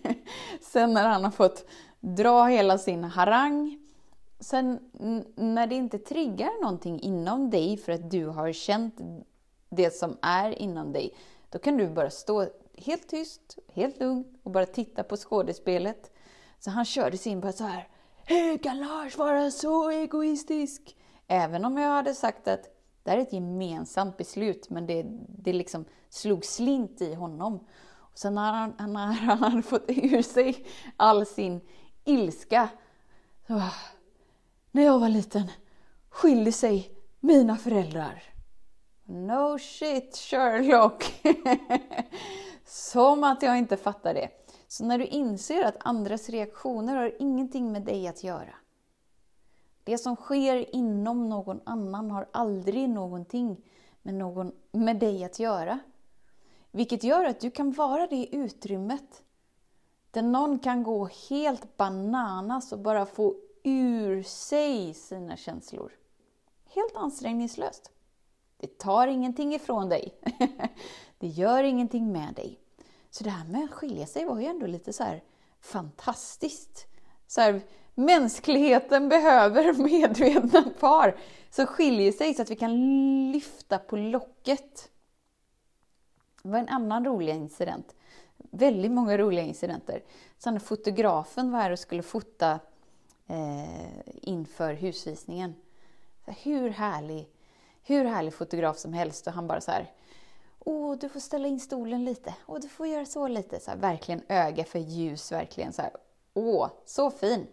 Sen 0.60 0.92
när 0.92 1.08
han 1.08 1.24
har 1.24 1.30
fått 1.30 1.66
dra 2.04 2.44
hela 2.44 2.78
sin 2.78 3.04
harang. 3.04 3.78
Sen 4.40 4.78
när 5.34 5.66
det 5.66 5.74
inte 5.74 5.98
triggar 5.98 6.62
någonting 6.62 7.00
inom 7.00 7.50
dig 7.50 7.76
för 7.76 7.92
att 7.92 8.10
du 8.10 8.26
har 8.26 8.52
känt 8.52 9.00
det 9.68 9.90
som 9.94 10.16
är 10.22 10.62
inom 10.62 10.92
dig, 10.92 11.14
då 11.50 11.58
kan 11.58 11.76
du 11.76 11.88
bara 11.88 12.10
stå 12.10 12.46
helt 12.78 13.08
tyst, 13.08 13.58
helt 13.72 14.00
lugnt 14.00 14.40
och 14.42 14.50
bara 14.50 14.66
titta 14.66 15.02
på 15.02 15.16
skådespelet. 15.16 16.10
Så 16.58 16.70
han 16.70 16.84
körde 16.84 17.18
sin 17.18 17.40
bara 17.40 17.52
så 17.52 17.64
här. 17.64 17.88
Hur 18.26 18.58
kan 18.58 18.78
Lars 18.78 19.18
vara 19.18 19.50
så 19.50 19.90
egoistisk? 19.90 20.96
Även 21.26 21.64
om 21.64 21.76
jag 21.76 21.90
hade 21.90 22.14
sagt 22.14 22.48
att 22.48 22.64
det 23.02 23.10
här 23.10 23.18
är 23.18 23.22
ett 23.22 23.32
gemensamt 23.32 24.16
beslut, 24.16 24.70
men 24.70 24.86
det, 24.86 25.06
det 25.28 25.52
liksom 25.52 25.84
slog 26.08 26.44
slint 26.44 27.00
i 27.00 27.14
honom. 27.14 27.66
Och 28.14 28.18
sen 28.18 28.34
när 28.34 28.52
han, 28.52 28.92
när 28.92 29.06
han 29.06 29.38
hade 29.42 29.62
fått 29.62 29.84
ur 29.88 30.22
sig 30.22 30.66
all 30.96 31.26
sin 31.26 31.60
ilska. 32.04 32.68
Så, 33.46 33.62
när 34.70 34.82
jag 34.82 34.98
var 34.98 35.08
liten 35.08 35.50
skilde 36.08 36.52
sig 36.52 36.90
mina 37.20 37.56
föräldrar. 37.56 38.22
No 39.04 39.58
shit 39.58 40.16
Sherlock! 40.16 41.22
Som 42.64 43.24
att 43.24 43.42
jag 43.42 43.58
inte 43.58 43.76
fattar 43.76 44.14
det. 44.14 44.28
Så 44.68 44.84
när 44.84 44.98
du 44.98 45.06
inser 45.06 45.64
att 45.64 45.76
andras 45.80 46.28
reaktioner 46.28 46.96
har 46.96 47.16
ingenting 47.18 47.72
med 47.72 47.82
dig 47.82 48.08
att 48.08 48.24
göra. 48.24 48.54
Det 49.84 49.98
som 49.98 50.16
sker 50.16 50.74
inom 50.74 51.28
någon 51.28 51.60
annan 51.64 52.10
har 52.10 52.28
aldrig 52.32 52.88
någonting 52.88 53.64
med, 54.02 54.14
någon, 54.14 54.52
med 54.72 54.98
dig 54.98 55.24
att 55.24 55.38
göra. 55.38 55.78
Vilket 56.70 57.04
gör 57.04 57.24
att 57.24 57.40
du 57.40 57.50
kan 57.50 57.72
vara 57.72 58.06
det 58.06 58.36
utrymmet 58.36 59.22
där 60.14 60.22
någon 60.22 60.58
kan 60.58 60.82
gå 60.82 61.08
helt 61.30 61.76
bananas 61.76 62.72
och 62.72 62.78
bara 62.78 63.06
få 63.06 63.34
ur 63.62 64.22
sig 64.22 64.94
sina 64.94 65.36
känslor. 65.36 65.92
Helt 66.66 66.96
ansträngningslöst. 66.96 67.90
Det 68.56 68.78
tar 68.78 69.06
ingenting 69.06 69.54
ifrån 69.54 69.88
dig. 69.88 70.14
det 71.18 71.26
gör 71.26 71.64
ingenting 71.64 72.12
med 72.12 72.34
dig. 72.34 72.58
Så 73.10 73.24
det 73.24 73.30
här 73.30 73.46
med 73.46 73.64
att 73.64 73.70
skilja 73.70 74.06
sig 74.06 74.24
var 74.24 74.40
ju 74.40 74.46
ändå 74.46 74.66
lite 74.66 74.92
så 74.92 75.04
här 75.04 75.22
fantastiskt. 75.60 76.86
Så 77.26 77.40
här, 77.40 77.60
mänskligheten 77.94 79.08
behöver 79.08 79.72
medvetna 79.82 80.62
par 80.80 81.16
som 81.50 81.66
skiljer 81.66 82.12
sig 82.12 82.34
så 82.34 82.42
att 82.42 82.50
vi 82.50 82.56
kan 82.56 83.32
lyfta 83.32 83.78
på 83.78 83.96
locket. 83.96 84.90
Det 86.42 86.48
var 86.48 86.58
en 86.58 86.68
annan 86.68 87.04
rolig 87.04 87.34
incident 87.34 87.94
väldigt 88.36 88.90
många 88.90 89.18
roliga 89.18 89.44
incidenter. 89.44 90.02
Sen 90.38 90.60
fotografen 90.60 91.52
var 91.52 91.60
här 91.60 91.70
och 91.70 91.78
skulle 91.78 92.02
fota 92.02 92.58
eh, 93.26 94.00
inför 94.22 94.74
husvisningen. 94.74 95.54
Hur 96.26 96.70
härlig, 96.70 97.28
hur 97.82 98.04
härlig 98.04 98.34
fotograf 98.34 98.78
som 98.78 98.92
helst 98.92 99.26
och 99.26 99.32
han 99.32 99.46
bara 99.46 99.60
så 99.60 99.70
här 99.70 99.92
Åh, 100.66 100.96
du 101.00 101.08
får 101.08 101.20
ställa 101.20 101.48
in 101.48 101.60
stolen 101.60 102.04
lite. 102.04 102.34
Åh, 102.46 102.58
du 102.60 102.68
får 102.68 102.86
göra 102.86 103.06
så 103.06 103.28
lite. 103.28 103.60
Så 103.60 103.70
här, 103.70 103.78
verkligen 103.78 104.22
öga 104.28 104.64
för 104.64 104.78
ljus, 104.78 105.32
verkligen 105.32 105.72
så 105.72 105.82
här. 105.82 105.90
Åh, 106.34 106.70
så 106.84 107.10
fin! 107.10 107.46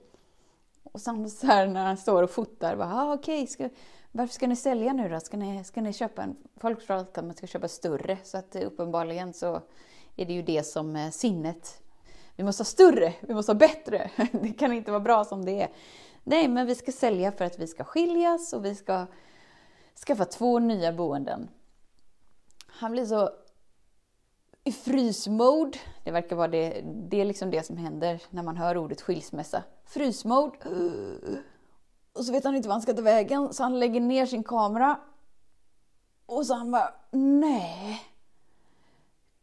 Och 0.83 1.01
sen 1.01 1.29
så 1.29 1.47
här 1.47 1.67
när 1.67 1.85
han 1.85 1.97
står 1.97 2.23
och 2.23 2.29
fotar, 2.29 2.75
bara, 2.75 2.93
ah, 2.93 3.13
okej, 3.13 3.43
okay, 3.43 3.69
varför 4.11 4.33
ska 4.33 4.47
ni 4.47 4.55
sälja 4.55 4.93
nu 4.93 5.09
då? 5.09 5.19
Ska 5.19 5.37
ni, 5.37 5.63
ska 5.63 5.81
ni 5.81 5.93
köpa 5.93 6.23
en... 6.23 6.35
Folk 6.57 6.87
pratar 6.87 7.21
om 7.21 7.25
att 7.25 7.25
man 7.25 7.35
ska 7.35 7.47
köpa 7.47 7.67
större, 7.67 8.17
så 8.23 8.37
att 8.37 8.55
eh, 8.55 8.67
uppenbarligen 8.67 9.33
så 9.33 9.61
är 10.21 10.25
det 10.25 10.33
ju 10.33 10.41
det 10.41 10.63
som 10.63 10.95
eh, 10.95 11.11
sinnet... 11.11 11.77
Vi 12.35 12.43
måste 12.43 12.61
ha 12.61 12.65
större, 12.65 13.13
vi 13.21 13.33
måste 13.33 13.51
ha 13.51 13.57
bättre. 13.57 14.11
Det 14.31 14.53
kan 14.53 14.73
inte 14.73 14.91
vara 14.91 15.01
bra 15.01 15.25
som 15.25 15.45
det 15.45 15.61
är. 15.61 15.69
Nej, 16.23 16.47
men 16.47 16.67
vi 16.67 16.75
ska 16.75 16.91
sälja 16.91 17.31
för 17.31 17.45
att 17.45 17.59
vi 17.59 17.67
ska 17.67 17.83
skiljas 17.83 18.53
och 18.53 18.65
vi 18.65 18.75
ska 18.75 19.05
skaffa 20.07 20.25
två 20.25 20.59
nya 20.59 20.93
boenden. 20.93 21.49
Han 22.67 22.91
blir 22.91 23.05
så 23.05 23.29
i 24.63 24.71
frysmode. 24.71 25.77
Det 26.03 26.11
verkar 26.11 26.35
vara 26.35 26.47
det, 26.47 26.81
det 27.09 27.21
är 27.21 27.25
liksom 27.25 27.51
det 27.51 27.63
som 27.63 27.77
händer 27.77 28.21
när 28.29 28.43
man 28.43 28.57
hör 28.57 28.77
ordet 28.77 29.01
skilsmässa. 29.01 29.63
Frysmode. 29.85 30.57
Och 32.13 32.25
så 32.25 32.31
vet 32.31 32.43
han 32.43 32.55
inte 32.55 32.67
vad 32.67 32.75
han 32.75 32.81
ska 32.81 32.93
ta 32.93 33.01
vägen, 33.01 33.53
så 33.53 33.63
han 33.63 33.79
lägger 33.79 34.01
ner 34.01 34.25
sin 34.25 34.43
kamera. 34.43 34.99
Och 36.25 36.45
så 36.45 36.53
han 36.53 36.71
bara, 36.71 36.93
nej. 37.11 38.01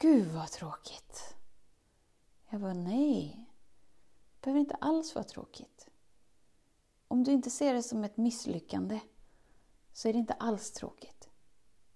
Gud 0.00 0.26
vad 0.32 0.50
tråkigt. 0.50 1.34
Jag 2.50 2.60
bara, 2.60 2.74
nej. 2.74 3.48
Det 4.32 4.44
behöver 4.44 4.60
inte 4.60 4.74
alls 4.74 5.14
vara 5.14 5.24
tråkigt. 5.24 5.88
Om 7.08 7.24
du 7.24 7.32
inte 7.32 7.50
ser 7.50 7.74
det 7.74 7.82
som 7.82 8.04
ett 8.04 8.16
misslyckande 8.16 9.00
så 9.92 10.08
är 10.08 10.12
det 10.12 10.18
inte 10.18 10.32
alls 10.32 10.72
tråkigt. 10.72 11.28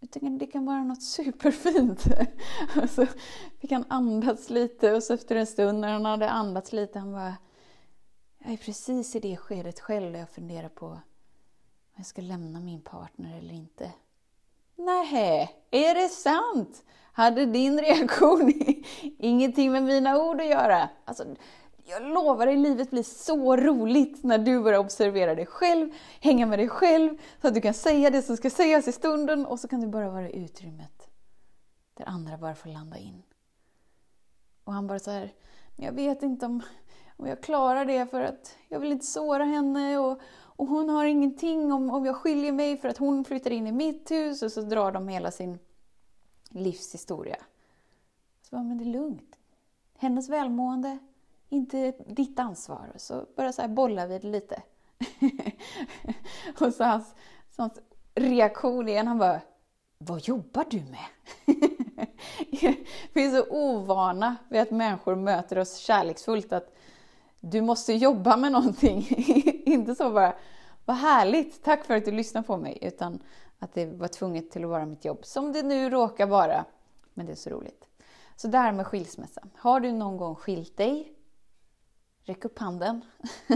Utan 0.00 0.38
det 0.38 0.46
kan 0.46 0.66
vara 0.66 0.84
något 0.84 1.02
superfint. 1.02 2.04
Alltså, 2.76 3.02
och 3.02 3.08
så 3.08 3.14
fick 3.58 3.72
han 3.72 3.84
andas 3.88 4.50
lite 4.50 4.92
och 4.92 5.02
så 5.02 5.14
efter 5.14 5.36
en 5.36 5.46
stund 5.46 5.80
när 5.80 5.92
han 5.92 6.04
hade 6.04 6.30
andats 6.30 6.72
lite, 6.72 6.98
han 6.98 7.12
bara 7.12 7.36
Jag 8.38 8.52
är 8.52 8.56
precis 8.56 9.16
i 9.16 9.20
det 9.20 9.36
skedet 9.36 9.80
själv 9.80 10.12
där 10.12 10.18
jag 10.18 10.30
funderar 10.30 10.68
på 10.68 10.86
om 10.86 11.00
jag 11.96 12.06
ska 12.06 12.22
lämna 12.22 12.60
min 12.60 12.82
partner 12.82 13.38
eller 13.38 13.54
inte. 13.54 13.92
Nej, 14.76 15.56
är 15.70 15.94
det 15.94 16.08
sant? 16.08 16.84
Hade 17.12 17.46
din 17.46 17.80
reaktion 17.80 18.52
ingenting 19.18 19.72
med 19.72 19.82
mina 19.82 20.18
ord 20.18 20.40
att 20.40 20.46
göra? 20.46 20.88
Alltså, 21.04 21.24
jag 21.84 22.02
lovar 22.02 22.46
dig, 22.46 22.56
livet 22.56 22.90
blir 22.90 23.02
så 23.02 23.56
roligt 23.56 24.24
när 24.24 24.38
du 24.38 24.60
börjar 24.60 24.78
observera 24.78 25.34
dig 25.34 25.46
själv, 25.46 25.90
hänga 26.20 26.46
med 26.46 26.58
dig 26.58 26.68
själv, 26.68 27.18
så 27.40 27.48
att 27.48 27.54
du 27.54 27.60
kan 27.60 27.74
säga 27.74 28.10
det 28.10 28.22
som 28.22 28.36
ska 28.36 28.50
sägas 28.50 28.88
i 28.88 28.92
stunden 28.92 29.46
och 29.46 29.60
så 29.60 29.68
kan 29.68 29.80
du 29.80 29.86
bara 29.86 30.10
vara 30.10 30.30
i 30.30 30.44
utrymmet 30.44 31.08
där 31.94 32.08
andra 32.08 32.38
bara 32.38 32.54
får 32.54 32.68
landa 32.68 32.98
in. 32.98 33.22
Och 34.64 34.72
han 34.72 34.86
bara 34.86 34.98
så 34.98 35.10
här, 35.10 35.32
men 35.76 35.86
jag 35.86 35.92
vet 35.92 36.22
inte 36.22 36.46
om, 36.46 36.62
om 37.16 37.26
jag 37.26 37.42
klarar 37.42 37.84
det 37.84 38.06
för 38.06 38.20
att 38.20 38.56
jag 38.68 38.80
vill 38.80 38.92
inte 38.92 39.06
såra 39.06 39.44
henne 39.44 39.98
och, 39.98 40.20
och 40.32 40.66
hon 40.66 40.88
har 40.88 41.04
ingenting 41.04 41.72
om, 41.72 41.90
om 41.90 42.06
jag 42.06 42.16
skiljer 42.16 42.52
mig 42.52 42.76
för 42.76 42.88
att 42.88 42.98
hon 42.98 43.24
flyttar 43.24 43.50
in 43.50 43.66
i 43.66 43.72
mitt 43.72 44.10
hus 44.10 44.42
och 44.42 44.52
så 44.52 44.60
drar 44.60 44.92
de 44.92 45.08
hela 45.08 45.30
sin 45.30 45.58
livshistoria. 46.54 47.36
Så 48.42 48.56
bara, 48.56 48.62
men 48.62 48.78
det 48.78 48.84
är 48.84 48.92
lugnt. 48.92 49.36
Hennes 49.98 50.28
välmående, 50.28 50.98
inte 51.48 51.92
ditt 52.06 52.38
ansvar. 52.38 52.92
Så 52.96 53.26
började 53.36 53.52
så 53.52 53.62
här 53.62 53.68
bolla 53.68 54.06
vi 54.06 54.18
det 54.18 54.28
lite. 54.28 54.62
och 56.60 56.74
så 56.74 56.84
hans, 56.84 57.14
så 57.50 57.62
hans 57.62 57.80
reaktion 58.14 58.88
igen, 58.88 59.06
han 59.06 59.18
bara 59.18 59.40
Vad 59.98 60.28
jobbar 60.28 60.64
du 60.70 60.80
med? 60.80 61.06
vi 63.12 63.26
är 63.26 63.30
så 63.30 63.46
ovana 63.50 64.36
vid 64.48 64.60
att 64.60 64.70
människor 64.70 65.14
möter 65.14 65.58
oss 65.58 65.76
kärleksfullt 65.76 66.52
att 66.52 66.74
du 67.40 67.60
måste 67.60 67.92
jobba 67.92 68.36
med 68.36 68.52
någonting. 68.52 69.06
inte 69.66 69.94
så 69.94 70.10
bara 70.10 70.34
Vad 70.84 70.96
härligt, 70.96 71.62
tack 71.62 71.84
för 71.84 71.96
att 71.96 72.04
du 72.04 72.10
lyssnar 72.10 72.42
på 72.42 72.56
mig. 72.56 72.78
Utan 72.80 73.22
att 73.62 73.74
det 73.74 73.86
var 73.86 74.08
tvunget 74.08 74.50
till 74.50 74.64
att 74.64 74.70
vara 74.70 74.86
mitt 74.86 75.04
jobb. 75.04 75.24
Som 75.26 75.52
det 75.52 75.62
nu 75.62 75.90
råkar 75.90 76.26
vara. 76.26 76.64
Men 77.14 77.26
det 77.26 77.32
är 77.32 77.36
så 77.36 77.50
roligt. 77.50 77.88
Så 78.36 78.48
det 78.48 78.58
här 78.58 78.72
med 78.72 78.86
skilsmässa. 78.86 79.42
Har 79.56 79.80
du 79.80 79.92
någon 79.92 80.16
gång 80.16 80.34
skilt 80.34 80.76
dig? 80.76 81.12
Räck 82.24 82.44
upp 82.44 82.58
handen. 82.58 83.04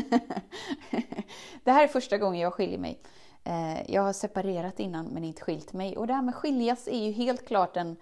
det 1.65 1.73
här 1.73 1.85
är 1.85 1.89
första 1.89 2.19
gången 2.19 2.41
jag 2.41 2.55
skiljer 2.55 2.79
mig. 2.79 3.03
Eh, 3.45 3.91
jag 3.91 4.03
har 4.03 4.13
separerat 4.13 4.81
innan 4.81 5.07
men 5.07 5.25
inte 5.25 5.43
skilt 5.43 5.73
mig. 5.73 5.97
Och 5.97 6.07
det 6.07 6.15
här 6.15 6.23
med 6.23 6.35
skiljas 6.35 6.89
är 6.89 7.07
ju 7.07 7.13
helt 7.13 7.47
klart 7.47 7.77
en, 7.77 7.97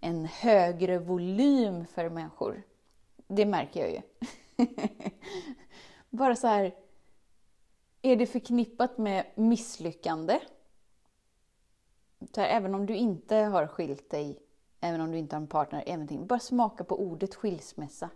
en 0.00 0.24
högre 0.24 0.98
volym 0.98 1.86
för 1.86 2.10
människor. 2.10 2.62
Det 3.26 3.46
märker 3.46 3.80
jag 3.80 3.90
ju. 3.90 4.00
Bara 6.10 6.36
så 6.36 6.46
här, 6.46 6.74
är 8.02 8.16
det 8.16 8.26
förknippat 8.26 8.98
med 8.98 9.26
misslyckande? 9.34 10.40
Här, 12.36 12.48
även 12.48 12.74
om 12.74 12.86
du 12.86 12.94
inte 12.94 13.36
har 13.36 13.66
skilt 13.66 14.10
dig, 14.10 14.38
även 14.80 15.00
om 15.00 15.12
du 15.12 15.18
inte 15.18 15.36
har 15.36 15.40
en 15.40 15.46
partner, 15.46 15.84
äventing, 15.86 16.26
bara 16.26 16.38
smaka 16.38 16.84
på 16.84 17.00
ordet 17.00 17.34
skilsmässa. 17.34 18.10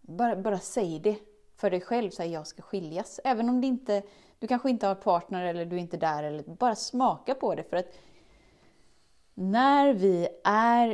Bara, 0.00 0.36
bara 0.36 0.58
säg 0.58 0.98
det 0.98 1.18
för 1.56 1.70
dig 1.70 1.80
själv, 1.80 2.10
så 2.10 2.22
här, 2.22 2.30
jag 2.30 2.46
ska 2.46 2.62
skiljas. 2.62 3.20
Även 3.24 3.48
om 3.48 3.60
det 3.60 3.66
inte, 3.66 4.02
du 4.38 4.46
kanske 4.46 4.70
inte 4.70 4.86
har 4.86 4.94
partner 4.94 5.44
eller 5.44 5.66
du 5.66 5.76
är 5.76 5.80
inte 5.80 5.96
där, 5.96 6.22
eller 6.22 6.42
bara 6.42 6.74
smaka 6.74 7.34
på 7.34 7.54
det. 7.54 7.64
För 7.64 7.76
att 7.76 7.94
när 9.34 9.94
vi 9.94 10.28
är 10.44 10.88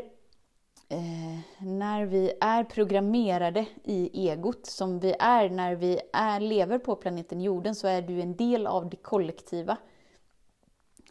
eh, 0.89 1.39
när 1.59 2.07
vi 2.07 2.33
är 2.41 2.65
programmerade 2.65 3.67
i 3.85 4.29
egot, 4.29 4.67
som 4.67 4.99
vi 4.99 5.15
är 5.19 5.51
när 5.51 5.75
vi 5.75 6.01
är, 6.13 6.41
lever 6.41 6.79
på 6.79 6.97
planeten 6.97 7.41
jorden, 7.41 7.75
så 7.75 7.87
är 7.87 8.03
du 8.03 8.21
en 8.21 8.37
del 8.37 8.67
av 8.67 8.91
det 8.91 8.97
kollektiva. 8.97 9.77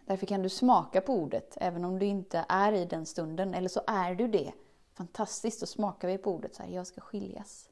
Därför 0.10 0.26
kan 0.26 0.41
du 0.41 0.50
smaka 0.50 1.02
på 1.02 1.13
ordet, 1.13 1.58
även 1.62 1.86
om 1.86 2.00
du 2.00 2.06
inte 2.06 2.45
är 2.50 2.74
i 2.74 2.86
den 2.86 3.06
stunden, 3.06 3.54
eller 3.54 3.69
så 3.69 3.82
är 3.88 4.15
du 4.15 4.28
det. 4.28 4.54
Fantastiskt, 4.93 5.60
då 5.60 5.65
smakar 5.65 6.08
vi 6.08 6.17
på 6.17 6.32
ordet 6.32 6.56
så 6.56 6.63
här, 6.63 6.69
jag 6.69 6.88
ska 6.88 7.02
skiljas. 7.02 7.69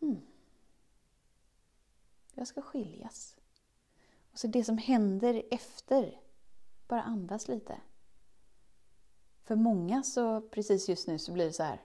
Hmm. 0.00 0.20
Jag 2.34 2.46
ska 2.46 2.62
skiljas. 2.62 3.36
Och 4.32 4.38
så 4.38 4.46
det 4.46 4.64
som 4.64 4.78
händer 4.78 5.42
efter, 5.50 6.20
bara 6.88 7.02
andas 7.02 7.48
lite. 7.48 7.80
För 9.42 9.56
många 9.56 10.02
så 10.02 10.40
precis 10.40 10.88
just 10.88 11.08
nu 11.08 11.18
så 11.18 11.32
blir 11.32 11.46
det 11.46 11.52
så 11.52 11.62
här, 11.62 11.80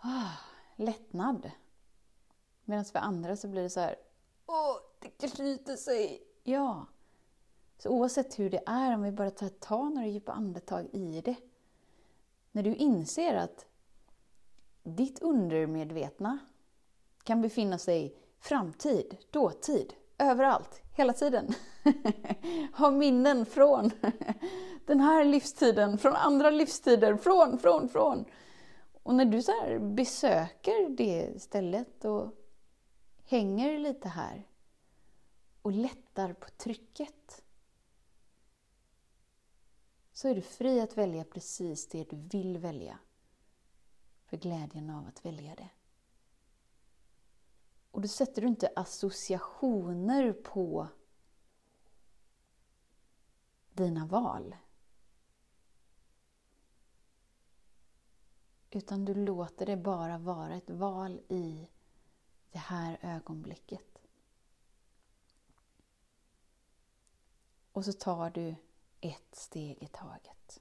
ah, 0.00 0.32
lättnad. 0.76 1.50
Medan 2.64 2.84
för 2.84 2.98
andra 2.98 3.36
så 3.36 3.48
blir 3.48 3.62
det 3.62 3.70
så 3.70 3.80
här, 3.80 3.96
åh, 4.46 4.76
det 4.98 5.28
knyter 5.28 5.76
sig. 5.76 6.22
Ja. 6.42 6.86
Så 7.82 7.88
oavsett 7.88 8.38
hur 8.38 8.50
det 8.50 8.62
är, 8.66 8.94
om 8.94 9.02
vi 9.02 9.12
bara 9.12 9.30
tar, 9.30 9.48
tar 9.48 9.90
några 9.90 10.06
djupa 10.06 10.32
andetag 10.32 10.86
i 10.92 11.20
det. 11.20 11.36
När 12.52 12.62
du 12.62 12.74
inser 12.74 13.34
att 13.34 13.66
ditt 14.82 15.22
undermedvetna 15.22 16.38
kan 17.22 17.42
befinna 17.42 17.78
sig 17.78 18.06
i 18.06 18.12
framtid, 18.40 19.16
dåtid, 19.30 19.94
överallt, 20.18 20.82
hela 20.96 21.12
tiden. 21.12 21.54
ha 22.72 22.90
minnen 22.90 23.46
från 23.46 23.90
den 24.86 25.00
här 25.00 25.24
livstiden, 25.24 25.98
från 25.98 26.16
andra 26.16 26.50
livstider, 26.50 27.16
från, 27.16 27.58
från, 27.58 27.88
från. 27.88 28.24
Och 29.02 29.14
när 29.14 29.24
du 29.24 29.42
så 29.42 29.78
besöker 29.80 30.88
det 30.88 31.42
stället 31.42 32.04
och 32.04 32.28
hänger 33.24 33.78
lite 33.78 34.08
här 34.08 34.46
och 35.62 35.72
lättar 35.72 36.32
på 36.32 36.48
trycket 36.56 37.42
så 40.20 40.28
är 40.28 40.34
du 40.34 40.42
fri 40.42 40.80
att 40.80 40.98
välja 40.98 41.24
precis 41.24 41.88
det 41.88 42.10
du 42.10 42.16
vill 42.16 42.58
välja 42.58 42.98
för 44.24 44.36
glädjen 44.36 44.90
av 44.90 45.06
att 45.06 45.24
välja 45.24 45.54
det. 45.54 45.70
Och 47.90 48.00
då 48.00 48.08
sätter 48.08 48.42
du 48.42 48.48
inte 48.48 48.72
associationer 48.76 50.32
på 50.32 50.88
dina 53.72 54.06
val. 54.06 54.56
Utan 58.70 59.04
du 59.04 59.14
låter 59.14 59.66
det 59.66 59.76
bara 59.76 60.18
vara 60.18 60.54
ett 60.54 60.70
val 60.70 61.20
i 61.28 61.68
det 62.50 62.58
här 62.58 62.98
ögonblicket. 63.02 63.98
Och 67.72 67.84
så 67.84 67.92
tar 67.92 68.30
du 68.30 68.54
ett 69.00 69.34
steg 69.34 69.82
i 69.82 69.86
taget. 69.86 70.60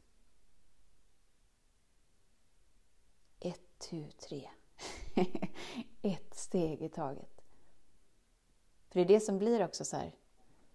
Ett, 3.39 3.80
tu, 3.89 4.12
tre. 4.12 4.49
ett 6.02 6.36
steg 6.36 6.82
i 6.82 6.89
taget. 6.89 7.41
För 8.88 8.99
det 8.99 9.02
är 9.02 9.08
det 9.08 9.19
som 9.19 9.38
blir 9.38 9.65
också 9.65 9.86
så 9.86 9.97
här, 9.97 10.15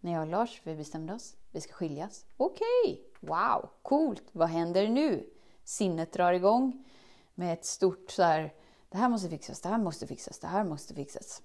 när 0.00 0.12
jag 0.12 0.20
och 0.20 0.27
Lars, 0.27 0.61
vi 0.64 0.77
bestämde 0.77 1.14
oss, 1.14 1.37
vi 1.50 1.61
ska 1.61 1.72
skiljas. 1.72 2.27
Okej, 2.37 2.64
okay. 2.92 3.29
wow, 3.29 3.70
coolt, 3.83 4.24
vad 4.33 4.48
händer 4.48 4.88
nu? 4.88 5.31
Sinnet 5.64 6.12
drar 6.12 6.33
igång 6.33 6.85
med 7.35 7.53
ett 7.53 7.64
stort 7.64 8.11
så 8.11 8.22
här, 8.22 8.55
det 8.88 8.98
här 8.98 9.09
måste 9.09 9.29
fixas, 9.29 9.61
det 9.61 9.68
här 9.68 9.79
måste 9.79 10.07
fixas, 10.07 10.38
det 10.38 10.46
här 10.46 10.64
måste 10.64 10.94
fixas. 10.94 11.42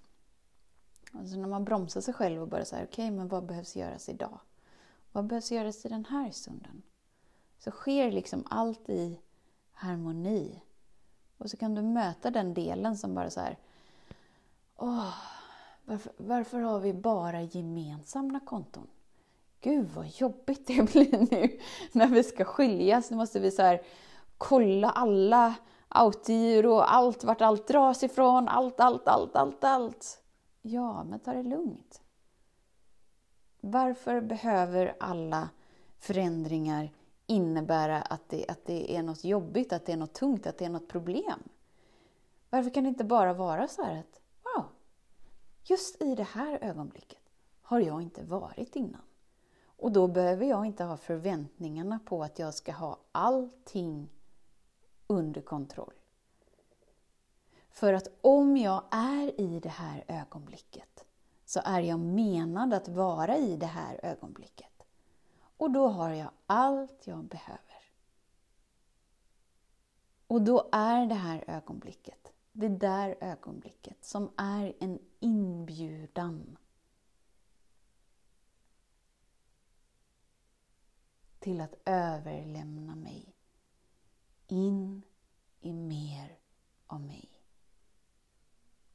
Och 1.13 1.27
så 1.29 1.37
när 1.37 1.47
man 1.47 1.65
bromsar 1.65 2.01
sig 2.01 2.13
själv 2.13 2.41
och 2.41 2.47
bara 2.47 2.65
så 2.65 2.75
här, 2.75 2.83
okej, 2.83 3.05
okay, 3.05 3.17
men 3.17 3.27
vad 3.27 3.45
behövs 3.45 3.75
göras 3.75 4.09
idag? 4.09 4.39
Vad 5.11 5.27
behövs 5.27 5.51
göras 5.51 5.85
i 5.85 5.89
den 5.89 6.05
här 6.05 6.31
stunden? 6.31 6.81
Så 7.57 7.71
sker 7.71 8.11
liksom 8.11 8.43
allt 8.49 8.89
i 8.89 9.19
harmoni. 9.71 10.63
Och 11.37 11.49
så 11.49 11.57
kan 11.57 11.75
du 11.75 11.81
möta 11.81 12.31
den 12.31 12.53
delen 12.53 12.97
som 12.97 13.15
bara 13.15 13.29
så 13.29 13.39
här, 13.39 13.57
åh, 14.75 15.13
varför, 15.85 16.11
varför 16.17 16.59
har 16.59 16.79
vi 16.79 16.93
bara 16.93 17.41
gemensamma 17.41 18.39
konton? 18.39 18.87
Gud 19.61 19.89
vad 19.95 20.07
jobbigt 20.07 20.67
det 20.67 20.83
blir 20.91 21.31
nu 21.31 21.59
när 21.91 22.07
vi 22.07 22.23
ska 22.23 22.45
skiljas. 22.45 23.11
Nu 23.11 23.17
måste 23.17 23.39
vi 23.39 23.51
så 23.51 23.61
här, 23.61 23.81
kolla 24.37 24.89
alla 24.89 25.55
autogiro, 25.87 26.79
allt, 26.79 27.23
vart 27.23 27.41
allt 27.41 27.67
dras 27.67 28.03
ifrån, 28.03 28.47
allt, 28.47 28.79
allt, 28.79 29.07
allt, 29.07 29.35
allt, 29.35 29.63
allt. 29.63 30.23
Ja, 30.61 31.03
men 31.03 31.19
ta 31.19 31.33
det 31.33 31.43
lugnt. 31.43 32.01
Varför 33.71 34.21
behöver 34.21 34.95
alla 34.99 35.49
förändringar 35.97 36.91
innebära 37.27 38.01
att 38.01 38.29
det, 38.29 38.45
att 38.47 38.65
det 38.65 38.95
är 38.95 39.03
något 39.03 39.23
jobbigt, 39.23 39.73
att 39.73 39.85
det 39.85 39.91
är 39.91 39.97
något 39.97 40.13
tungt, 40.13 40.47
att 40.47 40.57
det 40.57 40.65
är 40.65 40.69
något 40.69 40.87
problem? 40.87 41.43
Varför 42.49 42.69
kan 42.69 42.83
det 42.83 42.89
inte 42.89 43.03
bara 43.03 43.33
vara 43.33 43.67
så 43.67 43.83
här 43.83 43.99
att 43.99 44.21
wow, 44.43 44.65
just 45.63 46.01
i 46.01 46.15
det 46.15 46.23
här 46.23 46.59
ögonblicket 46.61 47.19
har 47.61 47.79
jag 47.79 48.01
inte 48.01 48.23
varit 48.23 48.75
innan. 48.75 49.01
Och 49.65 49.91
då 49.91 50.07
behöver 50.07 50.45
jag 50.45 50.65
inte 50.65 50.83
ha 50.83 50.97
förväntningarna 50.97 51.99
på 52.05 52.23
att 52.23 52.39
jag 52.39 52.53
ska 52.53 52.71
ha 52.71 52.97
allting 53.11 54.09
under 55.07 55.41
kontroll. 55.41 55.93
För 57.69 57.93
att 57.93 58.07
om 58.21 58.57
jag 58.57 58.83
är 58.91 59.41
i 59.41 59.59
det 59.59 59.69
här 59.69 60.03
ögonblicket 60.07 61.05
så 61.49 61.61
är 61.65 61.81
jag 61.81 61.99
menad 61.99 62.73
att 62.73 62.87
vara 62.87 63.37
i 63.37 63.57
det 63.57 63.65
här 63.65 63.99
ögonblicket. 64.03 64.83
Och 65.57 65.71
då 65.71 65.87
har 65.87 66.09
jag 66.09 66.31
allt 66.45 67.07
jag 67.07 67.23
behöver. 67.25 67.91
Och 70.27 70.41
då 70.41 70.69
är 70.71 71.05
det 71.05 71.15
här 71.15 71.43
ögonblicket, 71.47 72.33
det 72.51 72.67
där 72.67 73.17
ögonblicket 73.21 74.05
som 74.05 74.31
är 74.37 74.73
en 74.79 74.99
inbjudan 75.19 76.57
till 81.39 81.61
att 81.61 81.75
överlämna 81.85 82.95
mig 82.95 83.35
in 84.47 85.01
i 85.61 85.73
mer 85.73 86.37
av 86.87 87.01
mig. 87.01 87.29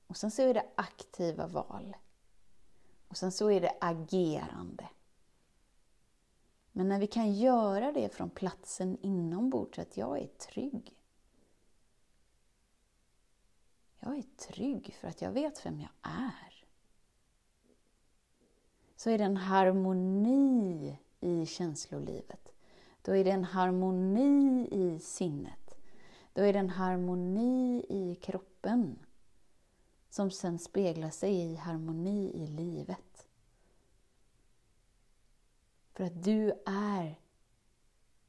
Och 0.06 0.16
sen 0.16 0.30
så 0.30 0.42
är 0.42 0.54
det 0.54 0.66
aktiva 0.74 1.46
val. 1.46 1.96
Och 3.08 3.16
sen 3.16 3.32
så 3.32 3.50
är 3.50 3.60
det 3.60 3.76
agerande. 3.80 4.88
Men 6.72 6.88
när 6.88 6.98
vi 6.98 7.06
kan 7.06 7.32
göra 7.32 7.92
det 7.92 8.14
från 8.14 8.30
platsen 8.30 8.98
inombords, 9.00 9.78
att 9.78 9.96
jag 9.96 10.18
är 10.18 10.26
trygg. 10.26 10.96
Jag 14.00 14.18
är 14.18 14.22
trygg 14.22 14.94
för 15.00 15.08
att 15.08 15.22
jag 15.22 15.30
vet 15.30 15.66
vem 15.66 15.80
jag 15.80 15.90
är. 16.02 16.64
Så 18.96 19.10
är 19.10 19.18
det 19.18 19.24
en 19.24 19.36
harmoni 19.36 20.98
i 21.20 21.46
känslolivet. 21.46 22.52
Då 23.02 23.16
är 23.16 23.24
det 23.24 23.30
en 23.30 23.44
harmoni 23.44 24.68
i 24.70 24.98
sinnet. 24.98 25.74
Då 26.32 26.42
är 26.42 26.52
det 26.52 26.58
en 26.58 26.70
harmoni 26.70 27.86
i 27.88 28.14
kroppen 28.14 28.98
som 30.14 30.30
sen 30.30 30.58
speglar 30.58 31.10
sig 31.10 31.34
i 31.34 31.54
harmoni 31.54 32.32
i 32.34 32.46
livet. 32.46 33.26
För 35.92 36.04
att 36.04 36.22
du 36.22 36.52
är 36.66 37.20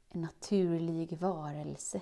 en 0.09 0.21
naturlig 0.21 1.17
varelse. 1.17 2.01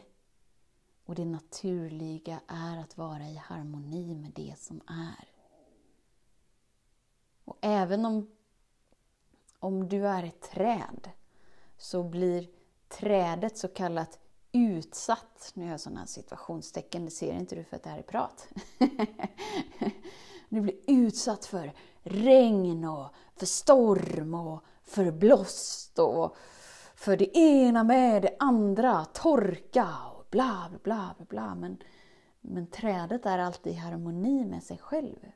Och 1.05 1.15
det 1.15 1.25
naturliga 1.25 2.41
är 2.47 2.77
att 2.77 2.97
vara 2.97 3.29
i 3.29 3.35
harmoni 3.35 4.15
med 4.15 4.31
det 4.31 4.59
som 4.59 4.81
är. 4.87 5.29
Och 7.45 7.57
även 7.61 8.05
om, 8.05 8.31
om 9.59 9.89
du 9.89 10.07
är 10.07 10.23
ett 10.23 10.41
träd 10.41 11.09
så 11.77 12.03
blir 12.03 12.49
trädet 12.87 13.57
så 13.57 13.67
kallat 13.67 14.19
utsatt, 14.53 15.51
nu 15.53 15.63
gör 15.63 15.71
jag 15.71 15.79
sådana 15.79 16.05
situationstecken, 16.05 17.05
det 17.05 17.11
ser 17.11 17.33
inte 17.33 17.55
du 17.55 17.63
för 17.63 17.75
att 17.75 17.83
det 17.83 17.89
här 17.89 17.97
är 17.97 18.03
prat. 18.03 18.47
du 20.49 20.61
blir 20.61 20.75
utsatt 20.87 21.45
för 21.45 21.73
regn 22.03 22.85
och 22.85 23.07
för 23.35 23.45
storm 23.45 24.33
och 24.33 24.63
för 24.83 25.11
blåst 25.11 25.99
och 25.99 26.35
för 26.95 27.17
det 27.17 27.37
ena 27.37 27.83
med 27.83 28.21
det 28.21 28.35
andra, 28.39 29.05
torka 29.05 29.87
och 30.17 30.25
bla 30.29 30.69
bla 30.83 31.15
bla 31.17 31.25
bla. 31.25 31.55
Men, 31.55 31.77
men 32.41 32.67
trädet 32.67 33.25
är 33.25 33.39
alltid 33.39 33.73
i 33.73 33.75
harmoni 33.75 34.45
med 34.45 34.63
sig 34.63 34.77
själv. 34.77 35.31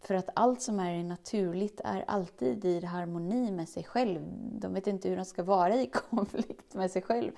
För 0.00 0.14
att 0.14 0.30
allt 0.34 0.62
som 0.62 0.80
är 0.80 1.04
naturligt 1.04 1.80
är 1.84 2.04
alltid 2.06 2.64
i 2.64 2.84
harmoni 2.84 3.50
med 3.50 3.68
sig 3.68 3.84
själv. 3.84 4.20
De 4.60 4.74
vet 4.74 4.86
inte 4.86 5.08
hur 5.08 5.16
de 5.16 5.24
ska 5.24 5.42
vara 5.42 5.74
i 5.74 5.86
konflikt 6.10 6.74
med 6.74 6.90
sig 6.90 7.02
själv. 7.02 7.32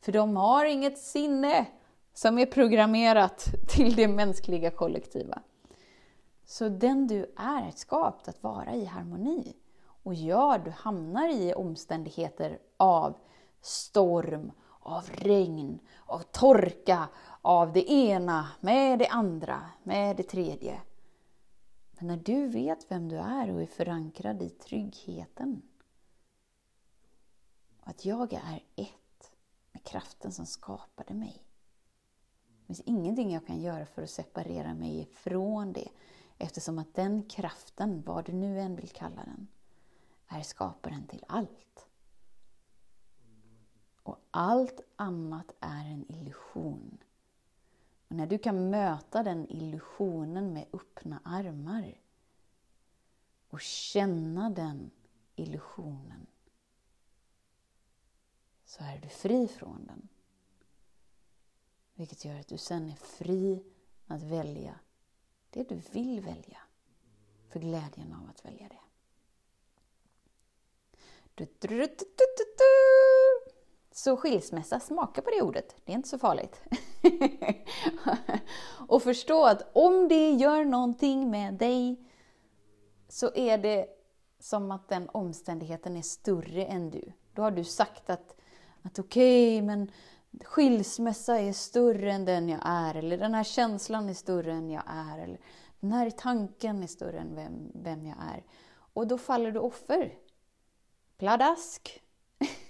För 0.00 0.12
de 0.12 0.36
har 0.36 0.64
inget 0.64 0.98
sinne 0.98 1.66
som 2.14 2.38
är 2.38 2.46
programmerat 2.46 3.48
till 3.68 3.96
det 3.96 4.08
mänskliga 4.08 4.70
kollektiva. 4.70 5.42
Så 6.44 6.68
den 6.68 7.06
du 7.06 7.34
är 7.36 7.70
skapt 7.70 8.28
att 8.28 8.42
vara 8.42 8.74
i 8.74 8.84
harmoni. 8.84 9.56
Och 10.02 10.14
ja, 10.14 10.58
du 10.64 10.70
hamnar 10.70 11.28
i 11.28 11.54
omständigheter 11.54 12.58
av 12.76 13.16
storm, 13.60 14.52
av 14.80 15.04
regn, 15.14 15.78
av 16.06 16.18
torka, 16.18 17.08
av 17.42 17.72
det 17.72 17.90
ena 17.92 18.48
med 18.60 18.98
det 18.98 19.08
andra, 19.08 19.60
med 19.82 20.16
det 20.16 20.22
tredje. 20.22 20.80
Men 21.92 22.06
när 22.06 22.16
du 22.16 22.46
vet 22.46 22.90
vem 22.90 23.08
du 23.08 23.16
är 23.16 23.50
och 23.50 23.62
är 23.62 23.66
förankrad 23.66 24.42
i 24.42 24.48
tryggheten, 24.48 25.62
att 27.80 28.04
jag 28.04 28.32
är 28.32 28.62
ett 28.76 29.07
med 29.78 29.84
kraften 29.84 30.32
som 30.32 30.46
skapade 30.46 31.14
mig. 31.14 31.42
Det 32.60 32.66
finns 32.66 32.80
ingenting 32.80 33.32
jag 33.32 33.46
kan 33.46 33.60
göra 33.60 33.86
för 33.86 34.02
att 34.02 34.10
separera 34.10 34.74
mig 34.74 35.00
ifrån 35.00 35.72
det, 35.72 35.88
eftersom 36.38 36.78
att 36.78 36.94
den 36.94 37.22
kraften, 37.22 38.02
vad 38.06 38.24
du 38.24 38.32
nu 38.32 38.60
än 38.60 38.76
vill 38.76 38.88
kalla 38.88 39.24
den, 39.24 39.48
är 40.26 40.42
skaparen 40.42 41.06
till 41.06 41.24
allt. 41.28 41.88
Och 44.02 44.18
allt 44.30 44.80
annat 44.96 45.52
är 45.60 45.84
en 45.84 46.12
illusion. 46.12 46.98
Och 48.08 48.16
när 48.16 48.26
du 48.26 48.38
kan 48.38 48.70
möta 48.70 49.22
den 49.22 49.52
illusionen 49.52 50.52
med 50.52 50.66
öppna 50.72 51.20
armar 51.24 51.94
och 53.50 53.60
känna 53.60 54.50
den 54.50 54.90
illusionen 55.36 56.26
så 58.68 58.84
är 58.84 58.98
du 59.02 59.08
fri 59.08 59.48
från 59.48 59.86
den. 59.86 60.08
Vilket 61.94 62.24
gör 62.24 62.40
att 62.40 62.48
du 62.48 62.58
sen 62.58 62.90
är 62.90 62.96
fri 62.96 63.64
att 64.06 64.22
välja 64.22 64.74
det 65.50 65.68
du 65.68 65.82
vill 65.92 66.20
välja 66.20 66.58
för 67.48 67.60
glädjen 67.60 68.12
av 68.12 68.30
att 68.30 68.44
välja 68.44 68.68
det. 68.68 68.80
Så 73.90 74.16
skilsmässa, 74.16 74.80
smaka 74.80 75.22
på 75.22 75.30
det 75.30 75.42
ordet. 75.42 75.76
Det 75.84 75.92
är 75.92 75.96
inte 75.96 76.08
så 76.08 76.18
farligt. 76.18 76.62
och 78.88 79.02
förstå 79.02 79.44
att 79.46 79.62
om 79.72 80.08
det 80.08 80.30
gör 80.30 80.64
någonting 80.64 81.30
med 81.30 81.54
dig 81.54 82.10
så 83.08 83.34
är 83.34 83.58
det 83.58 83.86
som 84.38 84.70
att 84.70 84.88
den 84.88 85.08
omständigheten 85.08 85.96
är 85.96 86.02
större 86.02 86.64
än 86.64 86.90
du. 86.90 87.12
Då 87.32 87.42
har 87.42 87.50
du 87.50 87.64
sagt 87.64 88.10
att, 88.10 88.36
att 88.88 88.98
okej, 88.98 89.56
okay, 89.56 89.66
men 89.66 89.90
skilsmässa 90.44 91.38
är 91.38 91.52
större 91.52 92.12
än 92.12 92.24
den 92.24 92.48
jag 92.48 92.60
är, 92.64 92.94
eller 92.94 93.18
den 93.18 93.34
här 93.34 93.44
känslan 93.44 94.08
är 94.08 94.14
större 94.14 94.52
än 94.52 94.70
jag 94.70 94.82
är, 94.86 95.18
eller 95.18 95.40
den 95.80 95.92
här 95.92 96.10
tanken 96.10 96.82
är 96.82 96.86
större 96.86 97.18
än 97.18 97.34
vem, 97.34 97.72
vem 97.74 98.06
jag 98.06 98.16
är. 98.18 98.44
Och 98.92 99.06
då 99.06 99.18
faller 99.18 99.52
du 99.52 99.58
offer. 99.58 100.18
Pladask! 101.18 102.02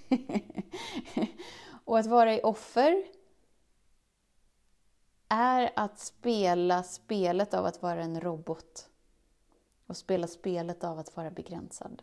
och 1.85 1.99
att 1.99 2.07
vara 2.07 2.35
i 2.35 2.41
offer 2.43 3.05
är 5.29 5.71
att 5.77 5.99
spela 5.99 6.83
spelet 6.83 7.55
av 7.55 7.65
att 7.65 7.83
vara 7.83 8.03
en 8.03 8.21
robot 8.21 8.89
och 9.87 9.97
spela 9.97 10.27
spelet 10.27 10.85
av 10.85 10.99
att 10.99 11.17
vara 11.17 11.31
begränsad. 11.31 12.03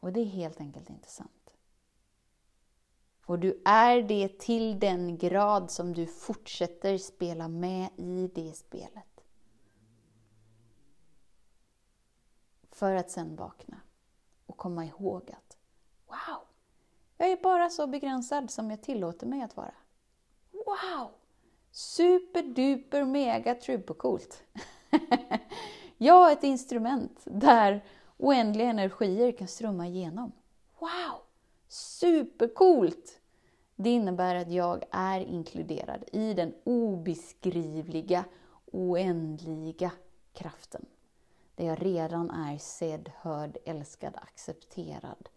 Och 0.00 0.12
det 0.12 0.20
är 0.20 0.24
helt 0.24 0.60
enkelt 0.60 0.90
inte 0.90 1.08
sant. 1.08 1.41
Och 3.26 3.38
du 3.38 3.62
är 3.64 4.02
det 4.02 4.38
till 4.38 4.78
den 4.78 5.18
grad 5.18 5.70
som 5.70 5.92
du 5.92 6.06
fortsätter 6.06 6.98
spela 6.98 7.48
med 7.48 7.88
i 7.96 8.30
det 8.34 8.52
spelet. 8.52 9.24
För 12.70 12.94
att 12.94 13.10
sen 13.10 13.36
vakna 13.36 13.80
och 14.46 14.56
komma 14.56 14.84
ihåg 14.84 15.30
att 15.30 15.56
Wow! 16.06 16.46
Jag 17.16 17.30
är 17.30 17.42
bara 17.42 17.70
så 17.70 17.86
begränsad 17.86 18.50
som 18.50 18.70
jag 18.70 18.82
tillåter 18.82 19.26
mig 19.26 19.42
att 19.42 19.56
vara. 19.56 19.74
Wow! 20.50 21.10
Superduper 21.70 23.04
mega 23.04 23.54
coolt! 23.98 24.42
Jag 25.96 26.28
är 26.28 26.32
ett 26.32 26.44
instrument 26.44 27.20
där 27.24 27.84
oändliga 28.16 28.68
energier 28.68 29.32
kan 29.32 29.48
strömma 29.48 29.86
igenom. 29.86 30.32
Wow! 30.78 31.21
Supercoolt! 31.72 33.20
Det 33.76 33.90
innebär 33.90 34.34
att 34.34 34.50
jag 34.50 34.84
är 34.90 35.20
inkluderad 35.20 36.04
i 36.12 36.34
den 36.34 36.54
obeskrivliga, 36.64 38.24
oändliga 38.72 39.90
kraften. 40.32 40.86
Där 41.54 41.66
jag 41.66 41.82
redan 41.82 42.30
är 42.30 42.58
sedd, 42.58 43.10
hörd, 43.16 43.58
älskad, 43.64 44.16
accepterad 44.16 45.28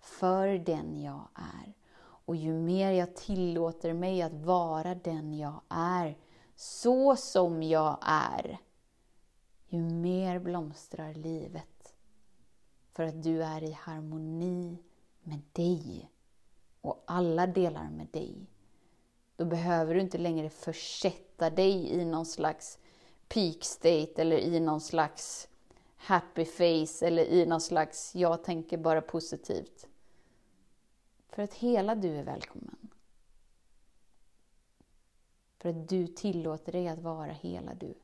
för 0.00 0.48
den 0.48 1.02
jag 1.02 1.28
är. 1.34 1.74
Och 2.00 2.36
ju 2.36 2.52
mer 2.52 2.90
jag 2.90 3.16
tillåter 3.16 3.92
mig 3.92 4.22
att 4.22 4.34
vara 4.34 4.94
den 4.94 5.34
jag 5.34 5.60
är, 5.68 6.18
så 6.56 7.16
som 7.16 7.62
jag 7.62 7.98
är, 8.02 8.58
ju 9.68 9.80
mer 9.80 10.38
blomstrar 10.38 11.14
livet. 11.14 11.94
För 12.92 13.02
att 13.02 13.22
du 13.22 13.42
är 13.42 13.62
i 13.62 13.72
harmoni 13.72 14.78
med 15.30 15.40
dig 15.52 16.10
och 16.80 17.04
alla 17.06 17.46
delar 17.46 17.90
med 17.90 18.06
dig. 18.06 18.46
Då 19.36 19.44
behöver 19.44 19.94
du 19.94 20.00
inte 20.00 20.18
längre 20.18 20.50
försätta 20.50 21.50
dig 21.50 21.90
i 21.90 22.04
någon 22.04 22.26
slags 22.26 22.78
peak 23.28 23.64
state 23.64 24.22
eller 24.22 24.38
i 24.38 24.60
någon 24.60 24.80
slags 24.80 25.48
happy 25.96 26.44
face 26.44 27.06
eller 27.06 27.24
i 27.24 27.46
någon 27.46 27.60
slags 27.60 28.14
jag 28.14 28.44
tänker 28.44 28.78
bara 28.78 29.00
positivt. 29.02 29.86
För 31.28 31.42
att 31.42 31.54
hela 31.54 31.94
du 31.94 32.16
är 32.16 32.24
välkommen. 32.24 32.90
För 35.58 35.68
att 35.68 35.88
du 35.88 36.06
tillåter 36.06 36.72
dig 36.72 36.88
att 36.88 36.98
vara 36.98 37.32
hela 37.32 37.74
du. 37.74 37.94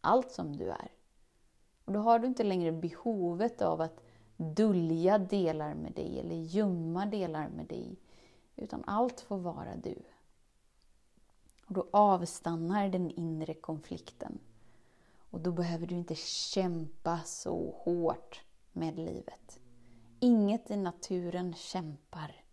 Allt 0.00 0.32
som 0.32 0.56
du 0.56 0.70
är. 0.70 0.92
Och 1.84 1.92
då 1.92 2.00
har 2.00 2.18
du 2.18 2.26
inte 2.26 2.44
längre 2.44 2.72
behovet 2.72 3.62
av 3.62 3.80
att 3.80 4.02
dölja 4.40 5.18
delar 5.18 5.74
med 5.74 5.92
dig 5.92 6.20
eller 6.20 6.36
gömma 6.36 7.06
delar 7.06 7.48
med 7.48 7.66
dig. 7.66 7.96
Utan 8.56 8.84
allt 8.86 9.20
får 9.20 9.38
vara 9.38 9.76
du. 9.76 10.02
Och 11.66 11.74
då 11.74 11.86
avstannar 11.90 12.88
den 12.88 13.10
inre 13.10 13.54
konflikten. 13.54 14.38
Och 15.30 15.40
då 15.40 15.52
behöver 15.52 15.86
du 15.86 15.94
inte 15.94 16.14
kämpa 16.14 17.20
så 17.24 17.74
hårt 17.78 18.40
med 18.72 18.98
livet. 18.98 19.60
Inget 20.20 20.70
i 20.70 20.76
naturen 20.76 21.54
kämpar. 21.54 22.44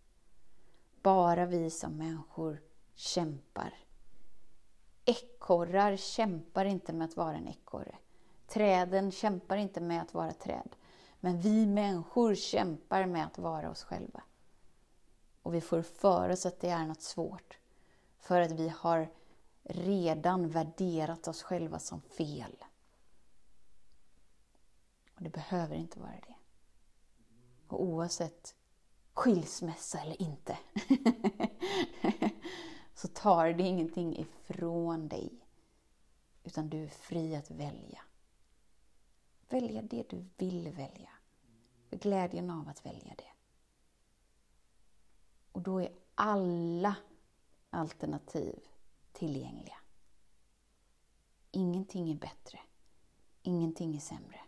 Bara 1.02 1.46
vi 1.46 1.70
som 1.70 1.96
människor 1.96 2.60
kämpar. 2.94 3.74
Ekorrar 5.04 5.96
kämpar 5.96 6.64
inte 6.64 6.92
med 6.92 7.04
att 7.04 7.16
vara 7.16 7.36
en 7.36 7.48
ekorre. 7.48 7.94
Träden 8.46 9.10
kämpar 9.10 9.56
inte 9.56 9.80
med 9.80 10.02
att 10.02 10.14
vara 10.14 10.32
träd. 10.32 10.76
Men 11.20 11.40
vi 11.40 11.66
människor 11.66 12.34
kämpar 12.34 13.06
med 13.06 13.26
att 13.26 13.38
vara 13.38 13.70
oss 13.70 13.84
själva. 13.84 14.22
Och 15.42 15.54
vi 15.54 15.60
får 15.60 15.82
för 15.82 16.28
oss 16.28 16.46
att 16.46 16.60
det 16.60 16.68
är 16.68 16.86
något 16.86 17.02
svårt. 17.02 17.58
För 18.18 18.40
att 18.40 18.52
vi 18.52 18.68
har 18.68 19.08
redan 19.62 20.48
värderat 20.48 21.28
oss 21.28 21.42
själva 21.42 21.78
som 21.78 22.00
fel. 22.00 22.64
Och 25.14 25.22
det 25.22 25.30
behöver 25.30 25.76
inte 25.76 26.00
vara 26.00 26.10
det. 26.10 26.34
Och 27.68 27.82
oavsett 27.82 28.54
skilsmässa 29.12 30.00
eller 30.00 30.22
inte, 30.22 30.58
så 32.94 33.08
tar 33.08 33.52
det 33.52 33.62
ingenting 33.62 34.18
ifrån 34.18 35.08
dig. 35.08 35.32
Utan 36.44 36.68
du 36.68 36.84
är 36.84 36.88
fri 36.88 37.36
att 37.36 37.50
välja. 37.50 38.00
Välja 39.48 39.82
det 39.82 40.10
du 40.10 40.24
vill 40.36 40.68
välja. 40.68 41.10
För 41.88 41.96
glädjen 41.96 42.50
av 42.50 42.68
att 42.68 42.86
välja 42.86 43.14
det. 43.18 43.32
Och 45.52 45.62
då 45.62 45.80
är 45.80 45.92
alla 46.14 46.96
alternativ 47.70 48.58
tillgängliga. 49.12 49.76
Ingenting 51.50 52.10
är 52.10 52.14
bättre. 52.14 52.58
Ingenting 53.42 53.96
är 53.96 54.00
sämre. 54.00 54.40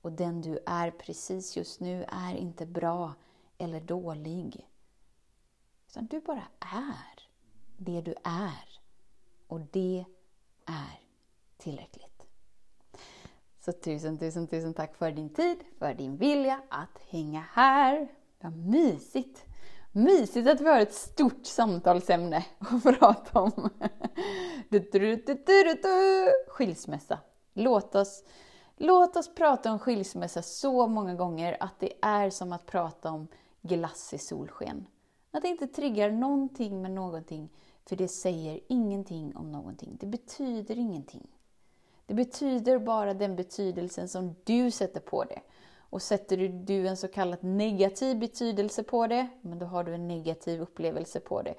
Och 0.00 0.12
den 0.12 0.42
du 0.42 0.58
är 0.66 0.90
precis 0.90 1.56
just 1.56 1.80
nu 1.80 2.04
är 2.08 2.34
inte 2.34 2.66
bra 2.66 3.14
eller 3.58 3.80
dålig. 3.80 4.68
Utan 5.88 6.06
du 6.06 6.20
bara 6.20 6.48
är 6.60 7.28
det 7.76 8.00
du 8.00 8.14
är. 8.24 8.80
Och 9.46 9.60
det 9.60 10.04
är 10.64 11.00
tillräckligt. 11.56 12.09
Så 13.60 13.72
tusen, 13.72 14.18
tusen, 14.18 14.46
tusen 14.46 14.74
tack 14.74 14.96
för 14.96 15.10
din 15.10 15.28
tid, 15.28 15.58
för 15.78 15.94
din 15.94 16.16
vilja 16.16 16.60
att 16.68 16.98
hänga 17.08 17.44
här. 17.52 18.08
Vad 18.40 18.56
mysigt! 18.56 19.44
Mysigt 19.92 20.48
att 20.48 20.60
vi 20.60 20.68
har 20.68 20.80
ett 20.80 20.94
stort 20.94 21.46
samtalsämne 21.46 22.44
att 22.58 22.82
prata 22.98 23.40
om. 23.40 23.70
Skilsmässa. 26.48 27.18
Låt 27.52 27.94
oss, 27.94 28.24
låt 28.76 29.16
oss 29.16 29.34
prata 29.34 29.72
om 29.72 29.78
skilsmässa 29.78 30.42
så 30.42 30.86
många 30.86 31.14
gånger 31.14 31.56
att 31.60 31.80
det 31.80 31.92
är 32.02 32.30
som 32.30 32.52
att 32.52 32.66
prata 32.66 33.10
om 33.10 33.28
glass 33.62 34.14
i 34.14 34.18
solsken. 34.18 34.86
Att 35.30 35.42
det 35.42 35.48
inte 35.48 35.66
triggar 35.66 36.10
någonting 36.10 36.82
med 36.82 36.90
någonting, 36.90 37.48
för 37.84 37.96
det 37.96 38.08
säger 38.08 38.60
ingenting 38.68 39.36
om 39.36 39.52
någonting. 39.52 39.96
Det 40.00 40.06
betyder 40.06 40.78
ingenting. 40.78 41.26
Det 42.10 42.14
betyder 42.14 42.78
bara 42.78 43.14
den 43.14 43.36
betydelsen 43.36 44.08
som 44.08 44.34
du 44.44 44.70
sätter 44.70 45.00
på 45.00 45.24
det. 45.24 45.40
Och 45.78 46.02
sätter 46.02 46.36
du 46.48 46.88
en 46.88 46.96
så 46.96 47.08
kallad 47.08 47.44
negativ 47.44 48.18
betydelse 48.18 48.82
på 48.82 49.06
det, 49.06 49.28
men 49.40 49.58
då 49.58 49.66
har 49.66 49.84
du 49.84 49.94
en 49.94 50.08
negativ 50.08 50.60
upplevelse 50.60 51.20
på 51.20 51.42
det. 51.42 51.54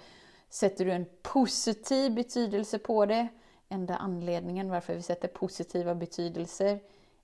Sätter 0.50 0.86
du 0.86 0.92
en 0.92 1.06
positiv 1.22 2.16
betydelse 2.16 2.80
på 2.80 3.06
det, 3.06 3.28
enda 3.70 3.96
anledningen 3.96 4.70
varför 4.70 4.96
vi 4.96 5.02
sätter 5.02 5.28
positiva 5.28 5.96
betydelser 5.96 6.80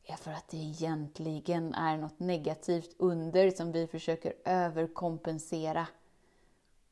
är 0.06 0.16
för 0.16 0.32
att 0.32 0.48
det 0.50 0.58
egentligen 0.58 1.74
är 1.74 1.98
något 1.98 2.20
negativt 2.20 2.96
under 2.98 3.52
som 3.52 3.72
vi 3.72 3.88
försöker 3.88 4.34
överkompensera. 4.46 5.88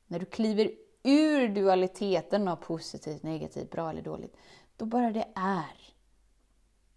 När 0.07 0.19
du 0.19 0.25
kliver 0.25 0.71
ur 1.03 1.49
dualiteten 1.49 2.47
av 2.47 2.55
positivt, 2.55 3.23
negativt, 3.23 3.71
bra 3.71 3.89
eller 3.89 4.01
dåligt, 4.01 4.37
då 4.77 4.85
bara 4.85 5.11
det 5.11 5.27
är. 5.35 5.94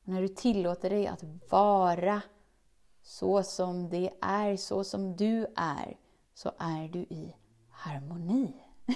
När 0.08 0.22
du 0.22 0.28
tillåter 0.28 0.90
dig 0.90 1.06
att 1.06 1.24
vara 1.50 2.22
så 3.02 3.42
som 3.42 3.88
det 3.88 4.10
är, 4.20 4.56
så 4.56 4.84
som 4.84 5.16
du 5.16 5.46
är, 5.56 5.96
så 6.34 6.52
är 6.58 6.88
du 6.88 6.98
i 6.98 7.36
harmoni. 7.70 8.54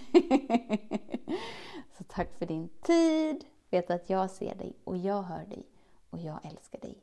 så 1.99 2.05
tack 2.05 2.39
för 2.39 2.47
din 2.47 2.69
tid. 2.69 3.45
Vet 3.71 3.91
att 3.91 4.11
jag 4.11 4.31
ser 4.31 4.55
dig 4.55 4.77
och 4.85 4.97
jag 4.97 5.23
hör 5.23 5.45
dig 5.45 5.67
och 6.11 6.19
jag 6.19 6.47
älskar 6.47 6.81
dig. 6.81 6.97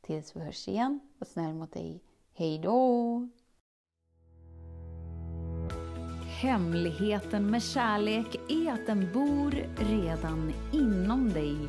Tills 0.00 0.36
vi 0.36 0.40
hörs 0.40 0.68
igen, 0.68 1.00
var 1.18 1.26
snäll 1.26 1.54
mot 1.54 1.72
dig. 1.72 2.00
Hej 2.34 2.58
då! 2.58 3.28
Hemligheten 6.40 7.50
med 7.50 7.62
kärlek 7.62 8.36
är 8.48 8.72
att 8.72 8.86
den 8.86 9.12
bor 9.12 9.50
redan 9.76 10.52
inom 10.72 11.32
dig. 11.32 11.68